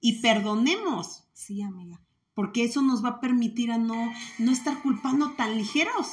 y 0.00 0.20
perdonemos. 0.20 1.24
Sí, 1.34 1.62
amiga. 1.62 2.00
Porque 2.34 2.64
eso 2.64 2.82
nos 2.82 3.04
va 3.04 3.10
a 3.10 3.20
permitir 3.20 3.70
a 3.70 3.78
no, 3.78 4.12
no 4.38 4.50
estar 4.50 4.82
culpando 4.82 5.32
tan 5.32 5.56
ligeros. 5.56 6.08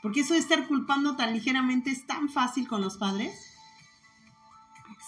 Porque 0.00 0.20
eso 0.20 0.34
de 0.34 0.40
estar 0.40 0.66
culpando 0.68 1.16
tan 1.16 1.34
ligeramente 1.34 1.90
es 1.90 2.06
tan 2.06 2.30
fácil 2.30 2.66
con 2.66 2.80
los 2.80 2.96
padres. 2.96 3.34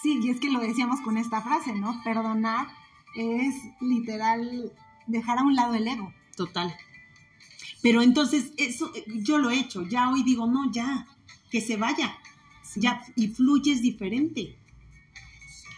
Sí, 0.01 0.19
y 0.21 0.29
es 0.29 0.39
que 0.39 0.51
lo 0.51 0.59
decíamos 0.59 0.99
con 1.01 1.17
esta 1.17 1.41
frase, 1.41 1.73
¿no? 1.73 2.01
Perdonar 2.03 2.67
es 3.15 3.55
literal 3.79 4.73
dejar 5.07 5.39
a 5.39 5.43
un 5.43 5.55
lado 5.55 5.73
el 5.75 5.87
ego. 5.87 6.13
Total. 6.35 6.75
Pero 7.81 8.01
entonces, 8.01 8.51
eso 8.57 8.91
yo 9.07 9.37
lo 9.37 9.49
he 9.49 9.59
hecho. 9.59 9.87
Ya 9.87 10.09
hoy 10.09 10.23
digo, 10.23 10.45
no, 10.45 10.71
ya, 10.71 11.07
que 11.49 11.61
se 11.61 11.77
vaya 11.77 12.15
ya, 12.75 13.01
y 13.15 13.29
fluyes 13.29 13.81
diferente. 13.81 14.55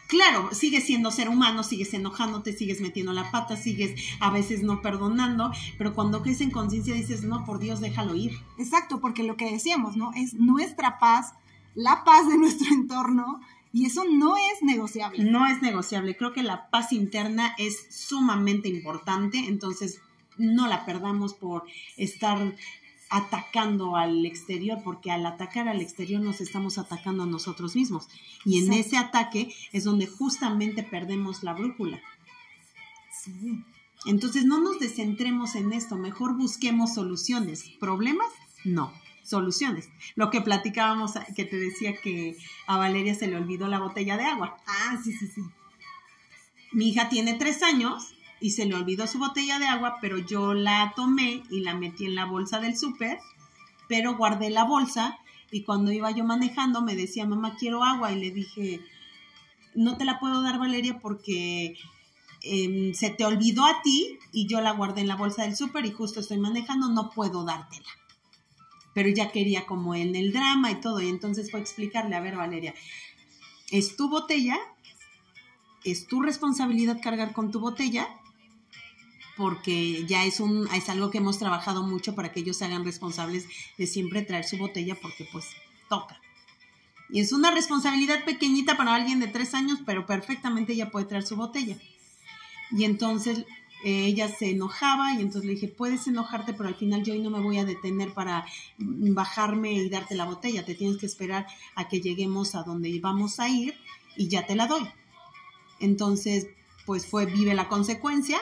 Claro, 0.08 0.50
sigues 0.54 0.86
siendo 0.86 1.10
ser 1.10 1.30
humano, 1.30 1.64
sigues 1.64 1.94
enojándote, 1.94 2.54
sigues 2.54 2.80
metiendo 2.80 3.12
la 3.12 3.32
pata, 3.32 3.58
sigues 3.58 4.00
a 4.20 4.30
veces 4.30 4.62
no 4.62 4.82
perdonando, 4.82 5.52
pero 5.80 5.96
cuando 5.96 6.22
crees 6.22 6.42
en 6.42 6.52
conciencia 6.52 6.94
dices, 6.94 7.24
no, 7.24 7.44
por 7.44 7.58
Dios, 7.58 7.80
déjalo 7.82 8.14
ir. 8.16 8.38
Exacto, 8.60 9.02
porque 9.02 9.24
lo 9.24 9.36
que 9.36 9.52
decíamos, 9.52 9.98
¿no? 9.98 10.12
Es 10.14 10.36
nuestra 10.36 11.00
paz, 11.00 11.34
la 11.74 12.04
paz 12.04 12.28
de 12.28 12.38
nuestro 12.38 12.72
entorno, 12.72 13.42
y 13.74 13.86
eso 13.86 14.04
no 14.10 14.38
es 14.38 14.62
negociable. 14.62 15.24
No 15.24 15.48
es 15.48 15.62
negociable. 15.62 16.16
Creo 16.16 16.32
que 16.32 16.44
la 16.44 16.70
paz 16.70 16.94
interna 16.94 17.56
es 17.58 17.88
sumamente 17.90 18.70
importante, 18.70 19.40
entonces 19.48 20.00
no 20.38 20.68
la 20.68 20.86
perdamos 20.86 21.34
por 21.34 21.64
estar 21.98 22.56
atacando 23.10 23.96
al 23.96 24.26
exterior, 24.26 24.80
porque 24.84 25.12
al 25.12 25.26
atacar 25.26 25.68
al 25.68 25.82
exterior 25.82 26.22
nos 26.22 26.42
estamos 26.42 26.78
atacando 26.78 27.24
a 27.24 27.28
nosotros 27.28 27.76
mismos. 27.76 28.08
Y 28.44 28.64
en 28.64 28.74
ese 28.74 28.98
ataque 28.98 29.54
es 29.72 29.84
donde 29.84 30.08
justamente 30.08 30.84
perdemos 30.84 31.44
la 31.44 31.54
brújula. 31.54 32.02
Sí. 33.12 33.64
Entonces 34.06 34.46
no 34.46 34.60
nos 34.62 34.80
descentremos 34.80 35.56
en 35.56 35.74
esto, 35.74 35.96
mejor 35.96 36.38
busquemos 36.38 36.94
soluciones. 36.94 37.64
¿Problemas? 37.80 38.28
No, 38.64 38.94
soluciones. 39.24 39.90
Lo 40.16 40.30
que 40.30 40.42
platicábamos, 40.42 41.14
que 41.36 41.46
te 41.46 41.58
decía 41.58 42.00
que 42.02 42.38
a 42.68 42.78
Valeria 42.78 43.16
se 43.16 43.28
le 43.28 43.36
olvidó 43.36 43.68
la 43.68 43.80
botella 43.80 44.18
de 44.18 44.26
agua. 44.26 44.58
Ah, 44.68 45.00
sí, 45.04 45.12
sí, 45.12 45.28
sí. 45.28 45.42
Mi 46.72 46.90
hija 46.90 47.10
tiene 47.10 47.36
tres 47.36 47.64
años 47.64 48.15
y 48.40 48.52
se 48.52 48.66
le 48.66 48.76
olvidó 48.76 49.08
su 49.08 49.20
botella 49.20 49.60
de 49.60 49.68
agua, 49.68 49.98
pero 50.02 50.18
yo 50.18 50.54
la 50.54 50.94
tomé 50.96 51.44
y 51.50 51.62
la 51.62 51.74
metí 51.76 52.06
en 52.06 52.16
la 52.16 52.26
bolsa 52.26 52.60
del 52.60 52.78
súper, 52.78 53.20
pero 53.88 54.18
guardé 54.18 54.50
la 54.50 54.64
bolsa 54.64 55.18
y 55.52 55.64
cuando 55.64 55.92
iba 55.92 56.12
yo 56.12 56.24
manejando 56.24 56.82
me 56.82 56.96
decía, 56.96 57.26
mamá, 57.26 57.56
quiero 57.58 57.84
agua 57.84 58.12
y 58.12 58.20
le 58.20 58.32
dije, 58.32 58.82
no 59.74 59.98
te 59.98 60.06
la 60.06 60.20
puedo 60.20 60.42
dar 60.42 60.60
Valeria 60.60 61.00
porque 61.00 61.78
em, 62.42 62.94
se 62.94 63.10
te 63.10 63.26
olvidó 63.26 63.66
a 63.66 63.82
ti 63.82 64.18
y 64.32 64.48
yo 64.48 64.62
la 64.62 64.72
guardé 64.72 65.02
en 65.02 65.08
la 65.08 65.16
bolsa 65.16 65.44
del 65.44 65.56
súper 65.56 65.86
y 65.86 65.92
justo 65.92 66.20
estoy 66.20 66.38
manejando, 66.38 66.90
no 66.90 67.10
puedo 67.10 67.44
dártela. 67.44 67.88
Pero 68.94 69.10
ya 69.10 69.32
quería 69.32 69.66
como 69.66 69.94
en 69.94 70.16
el 70.16 70.32
drama 70.32 70.72
y 70.72 70.76
todo, 70.76 71.02
y 71.02 71.10
entonces 71.10 71.52
fue 71.52 71.60
explicarle, 71.60 72.16
a 72.16 72.22
ver 72.22 72.38
Valeria, 72.38 72.74
es 73.72 73.98
tu 73.98 74.10
botella, 74.10 74.58
es 75.84 76.08
tu 76.08 76.22
responsabilidad 76.22 77.02
cargar 77.02 77.34
con 77.34 77.52
tu 77.52 77.60
botella, 77.60 78.08
porque 79.38 80.06
ya 80.06 80.26
es 80.26 80.40
un 80.40 80.68
es 80.74 80.90
algo 80.90 81.12
que 81.12 81.18
hemos 81.18 81.40
trabajado 81.40 81.84
mucho 81.84 82.16
para 82.16 82.32
que 82.32 82.40
ellos 82.40 82.58
se 82.58 82.66
hagan 82.66 82.86
responsables 82.86 83.48
de 83.78 83.88
siempre 83.88 84.22
traer 84.22 84.46
su 84.46 84.58
botella 84.58 84.96
porque 85.02 85.28
pues 85.32 85.46
toca. 85.90 86.20
Y 87.10 87.20
es 87.20 87.32
una 87.34 87.52
responsabilidad 87.52 88.26
pequeñita 88.26 88.78
para 88.78 88.96
alguien 88.96 89.20
de 89.20 89.28
tres 89.28 89.54
años, 89.54 89.80
pero 89.86 90.06
perfectamente 90.06 90.74
ella 90.74 90.90
puede 90.90 91.06
traer 91.06 91.26
su 91.26 91.36
botella. 91.36 91.78
Y 92.72 92.84
entonces 92.84 93.46
eh, 93.84 94.06
ella 94.06 94.28
se 94.28 94.50
enojaba 94.50 95.14
y 95.14 95.18
entonces 95.18 95.46
le 95.46 95.54
dije, 95.54 95.68
puedes 95.68 96.08
enojarte, 96.08 96.54
pero 96.54 96.70
al 96.70 96.76
final 96.76 97.04
yo 97.04 97.14
hoy 97.14 97.22
no 97.22 97.30
me 97.30 97.42
voy 97.42 97.60
a 97.60 97.66
detener 97.66 98.14
para 98.14 98.46
bajarme 98.80 99.74
y 99.74 99.90
darte 99.90 100.16
la 100.16 100.26
botella. 100.26 100.66
Te 100.66 100.74
tienes 100.74 100.98
que 100.98 101.06
esperar 101.06 101.46
a 101.76 101.88
que 101.88 102.02
lleguemos 102.02 102.56
a 102.56 102.64
donde 102.64 103.00
vamos 103.00 103.40
a 103.40 103.50
ir 103.50 103.76
y 104.18 104.28
ya 104.28 104.48
te 104.48 104.56
la 104.56 104.66
doy. 104.66 104.88
Entonces, 105.80 106.48
pues 106.86 107.06
fue, 107.06 107.28
vive 107.28 107.54
la 107.54 107.68
consecuencia. 107.68 108.40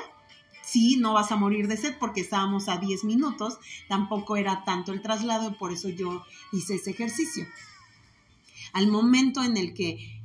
Sí, 0.63 0.95
no 0.95 1.13
vas 1.13 1.31
a 1.31 1.35
morir 1.35 1.67
de 1.67 1.77
sed 1.77 1.95
porque 1.99 2.21
estábamos 2.21 2.69
a 2.69 2.77
10 2.77 3.03
minutos, 3.03 3.57
tampoco 3.89 4.37
era 4.37 4.63
tanto 4.63 4.93
el 4.93 5.01
traslado 5.01 5.49
y 5.49 5.53
por 5.53 5.73
eso 5.73 5.89
yo 5.89 6.25
hice 6.51 6.75
ese 6.75 6.91
ejercicio. 6.91 7.45
Al 8.71 8.87
momento 8.87 9.43
en 9.43 9.57
el 9.57 9.73
que 9.73 10.21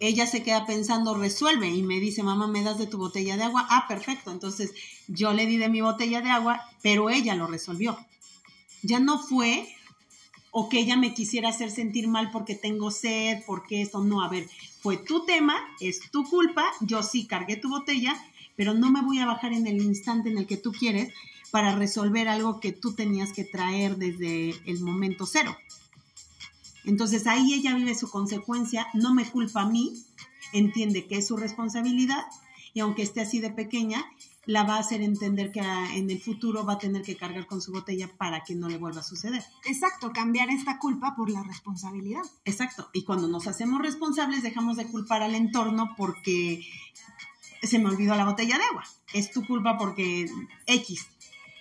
ella 0.00 0.26
se 0.26 0.42
queda 0.42 0.64
pensando, 0.64 1.14
resuelve 1.14 1.68
y 1.68 1.82
me 1.82 2.00
dice, 2.00 2.22
mamá, 2.22 2.46
¿me 2.46 2.62
das 2.62 2.78
de 2.78 2.86
tu 2.86 2.96
botella 2.96 3.36
de 3.36 3.44
agua? 3.44 3.66
Ah, 3.68 3.84
perfecto. 3.86 4.32
Entonces 4.32 4.72
yo 5.06 5.34
le 5.34 5.44
di 5.44 5.58
de 5.58 5.68
mi 5.68 5.82
botella 5.82 6.22
de 6.22 6.30
agua, 6.30 6.62
pero 6.82 7.10
ella 7.10 7.34
lo 7.34 7.46
resolvió. 7.46 7.98
Ya 8.82 8.98
no 8.98 9.18
fue 9.18 9.68
o 10.52 10.68
que 10.68 10.80
ella 10.80 10.96
me 10.96 11.14
quisiera 11.14 11.50
hacer 11.50 11.70
sentir 11.70 12.08
mal 12.08 12.30
porque 12.30 12.54
tengo 12.54 12.90
sed, 12.90 13.42
porque 13.46 13.82
esto, 13.82 14.02
no, 14.02 14.22
a 14.22 14.28
ver, 14.28 14.48
fue 14.80 14.96
tu 14.96 15.24
tema, 15.26 15.56
es 15.80 16.10
tu 16.10 16.24
culpa, 16.24 16.64
yo 16.80 17.02
sí 17.02 17.26
cargué 17.26 17.56
tu 17.56 17.68
botella, 17.68 18.16
pero 18.60 18.74
no 18.74 18.90
me 18.90 19.00
voy 19.00 19.18
a 19.20 19.24
bajar 19.24 19.54
en 19.54 19.66
el 19.66 19.80
instante 19.80 20.28
en 20.28 20.36
el 20.36 20.46
que 20.46 20.58
tú 20.58 20.70
quieres 20.70 21.14
para 21.50 21.74
resolver 21.76 22.28
algo 22.28 22.60
que 22.60 22.72
tú 22.72 22.92
tenías 22.92 23.32
que 23.32 23.42
traer 23.42 23.96
desde 23.96 24.50
el 24.70 24.82
momento 24.82 25.24
cero. 25.24 25.56
Entonces 26.84 27.26
ahí 27.26 27.54
ella 27.54 27.74
vive 27.74 27.94
su 27.94 28.10
consecuencia, 28.10 28.86
no 28.92 29.14
me 29.14 29.24
culpa 29.24 29.62
a 29.62 29.66
mí, 29.66 30.04
entiende 30.52 31.06
que 31.06 31.16
es 31.16 31.28
su 31.28 31.38
responsabilidad 31.38 32.22
y 32.74 32.80
aunque 32.80 33.00
esté 33.00 33.22
así 33.22 33.40
de 33.40 33.48
pequeña, 33.48 34.04
la 34.44 34.64
va 34.64 34.76
a 34.76 34.80
hacer 34.80 35.00
entender 35.00 35.52
que 35.52 35.60
en 35.60 36.10
el 36.10 36.20
futuro 36.20 36.66
va 36.66 36.74
a 36.74 36.78
tener 36.78 37.00
que 37.00 37.16
cargar 37.16 37.46
con 37.46 37.62
su 37.62 37.72
botella 37.72 38.10
para 38.18 38.44
que 38.44 38.54
no 38.54 38.68
le 38.68 38.76
vuelva 38.76 39.00
a 39.00 39.04
suceder. 39.04 39.42
Exacto, 39.64 40.12
cambiar 40.12 40.50
esta 40.50 40.78
culpa 40.78 41.14
por 41.16 41.30
la 41.30 41.42
responsabilidad. 41.44 42.24
Exacto, 42.44 42.90
y 42.92 43.04
cuando 43.04 43.26
nos 43.26 43.46
hacemos 43.46 43.80
responsables 43.80 44.42
dejamos 44.42 44.76
de 44.76 44.86
culpar 44.86 45.22
al 45.22 45.34
entorno 45.34 45.94
porque 45.96 46.62
se 47.62 47.78
me 47.78 47.88
olvidó 47.88 48.14
la 48.16 48.24
botella 48.24 48.58
de 48.58 48.64
agua. 48.64 48.84
Es 49.12 49.30
tu 49.30 49.46
culpa 49.46 49.76
porque 49.78 50.28
X. 50.66 51.06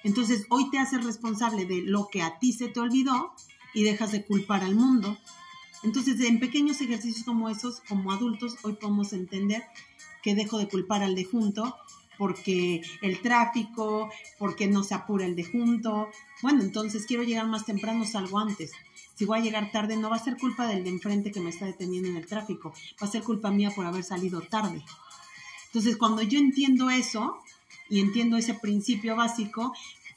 Entonces 0.03 0.45
hoy 0.49 0.69
te 0.69 0.79
haces 0.79 1.03
responsable 1.03 1.65
de 1.65 1.81
lo 1.81 2.07
que 2.07 2.21
a 2.21 2.39
ti 2.39 2.53
se 2.53 2.69
te 2.69 2.79
olvidó 2.79 3.33
y 3.73 3.83
dejas 3.83 4.11
de 4.11 4.25
culpar 4.25 4.63
al 4.63 4.75
mundo. 4.75 5.17
Entonces, 5.83 6.19
en 6.21 6.39
pequeños 6.39 6.81
ejercicios 6.81 7.23
como 7.23 7.49
esos, 7.49 7.79
como 7.87 8.11
adultos, 8.11 8.57
hoy 8.63 8.73
podemos 8.73 9.13
entender 9.13 9.63
que 10.21 10.35
dejo 10.35 10.57
de 10.57 10.67
culpar 10.67 11.03
al 11.03 11.15
de 11.15 11.23
junto 11.23 11.73
porque 12.19 12.81
el 13.01 13.21
tráfico, 13.21 14.11
porque 14.37 14.67
no 14.67 14.83
se 14.83 14.93
apura 14.93 15.25
el 15.25 15.37
de 15.37 15.45
junto. 15.45 16.09
Bueno, 16.41 16.61
entonces 16.61 17.05
quiero 17.05 17.23
llegar 17.23 17.47
más 17.47 17.65
temprano, 17.65 18.05
salgo 18.05 18.39
antes. 18.39 18.73
Si 19.15 19.23
voy 19.23 19.39
a 19.39 19.41
llegar 19.41 19.71
tarde, 19.71 19.95
no 19.95 20.09
va 20.09 20.17
a 20.17 20.23
ser 20.23 20.37
culpa 20.37 20.67
del 20.67 20.83
de 20.83 20.89
enfrente 20.89 21.31
que 21.31 21.39
me 21.39 21.49
está 21.49 21.65
deteniendo 21.65 22.09
en 22.09 22.17
el 22.17 22.27
tráfico, 22.27 22.73
va 23.01 23.07
a 23.07 23.09
ser 23.09 23.23
culpa 23.23 23.51
mía 23.51 23.71
por 23.73 23.85
haber 23.85 24.03
salido 24.03 24.41
tarde. 24.41 24.83
Entonces, 25.69 25.97
cuando 25.97 26.21
yo 26.21 26.39
entiendo 26.39 26.89
eso 26.89 27.37
y 27.89 27.99
entiendo 27.99 28.37
ese 28.37 28.55
principio 28.55 29.15
básico, 29.15 29.73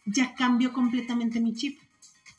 ya 0.07 0.35
cambio 0.35 0.73
completamente 0.73 1.41
mi 1.41 1.55
chip. 1.55 1.79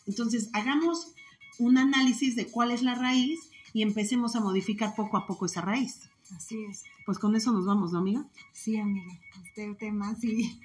Entonces, 0.07 0.49
hagamos 0.53 1.13
un 1.59 1.77
análisis 1.77 2.35
de 2.35 2.47
cuál 2.47 2.71
es 2.71 2.81
la 2.81 2.95
raíz 2.95 3.39
y 3.71 3.83
empecemos 3.83 4.35
a 4.35 4.41
modificar 4.41 4.95
poco 4.95 5.17
a 5.17 5.27
poco 5.27 5.45
esa 5.45 5.61
raíz. 5.61 6.09
Así 6.35 6.63
es. 6.65 6.83
Pues 7.05 7.19
con 7.19 7.35
eso 7.35 7.51
nos 7.51 7.65
vamos, 7.65 7.91
¿no, 7.91 7.99
amiga? 7.99 8.25
Sí, 8.51 8.77
amiga. 8.77 9.13
Este 9.45 9.73
tema 9.75 10.15
sí, 10.15 10.59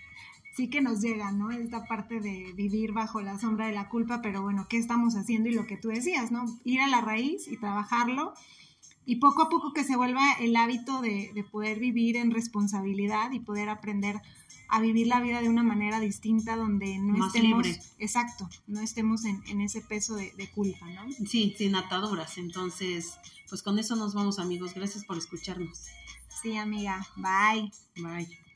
sí 0.57 0.71
que 0.71 0.81
nos 0.81 1.01
llega, 1.01 1.31
¿no? 1.33 1.51
Esta 1.51 1.85
parte 1.85 2.21
de 2.21 2.53
vivir 2.55 2.93
bajo 2.93 3.21
la 3.21 3.39
sombra 3.39 3.67
de 3.67 3.75
la 3.75 3.89
culpa, 3.89 4.23
pero 4.23 4.43
bueno, 4.43 4.67
¿qué 4.69 4.79
estamos 4.79 5.15
haciendo? 5.15 5.49
Y 5.49 5.55
lo 5.55 5.67
que 5.67 5.77
tú 5.77 5.89
decías, 5.89 6.31
¿no? 6.31 6.47
Ir 6.65 6.81
a 6.81 6.89
la 6.89 7.01
raíz 7.01 7.49
y 7.49 7.57
trabajarlo 7.57 8.35
y 9.09 9.17
poco 9.17 9.41
a 9.43 9.49
poco 9.49 9.73
que 9.73 9.85
se 9.85 9.97
vuelva 9.97 10.35
el 10.39 10.55
hábito 10.55 11.01
de, 11.01 11.31
de 11.35 11.43
poder 11.43 11.79
vivir 11.79 12.19
en 12.19 12.31
responsabilidad 12.31 13.33
y 13.33 13.41
poder 13.41 13.71
aprender 13.71 14.21
a 14.69 14.83
vivir 14.83 15.07
la 15.07 15.19
vida 15.23 15.41
de 15.41 15.49
una 15.49 15.63
manera 15.63 15.99
distinta 15.99 16.57
donde 16.57 16.99
no 16.99 17.17
Más 17.17 17.35
estemos, 17.35 17.67
libre. 17.67 17.83
exacto, 17.99 18.51
no 18.67 18.81
estemos 18.83 19.25
en, 19.25 19.43
en 19.47 19.63
ese 19.63 19.81
peso 19.81 20.15
de, 20.15 20.33
de 20.37 20.51
culpa, 20.51 20.85
¿no? 20.91 21.11
Sí, 21.27 21.55
sin 21.57 21.75
ataduras. 21.75 22.37
Entonces, 22.37 23.15
pues 23.49 23.63
con 23.63 23.79
eso 23.79 23.97
nos 23.97 24.13
vamos, 24.13 24.39
amigos. 24.39 24.75
Gracias 24.75 25.07
por 25.07 25.17
escucharnos. 25.17 25.87
Sí, 26.43 26.59
amiga, 26.59 27.07
bye. 27.17 27.73
Bye. 27.97 28.48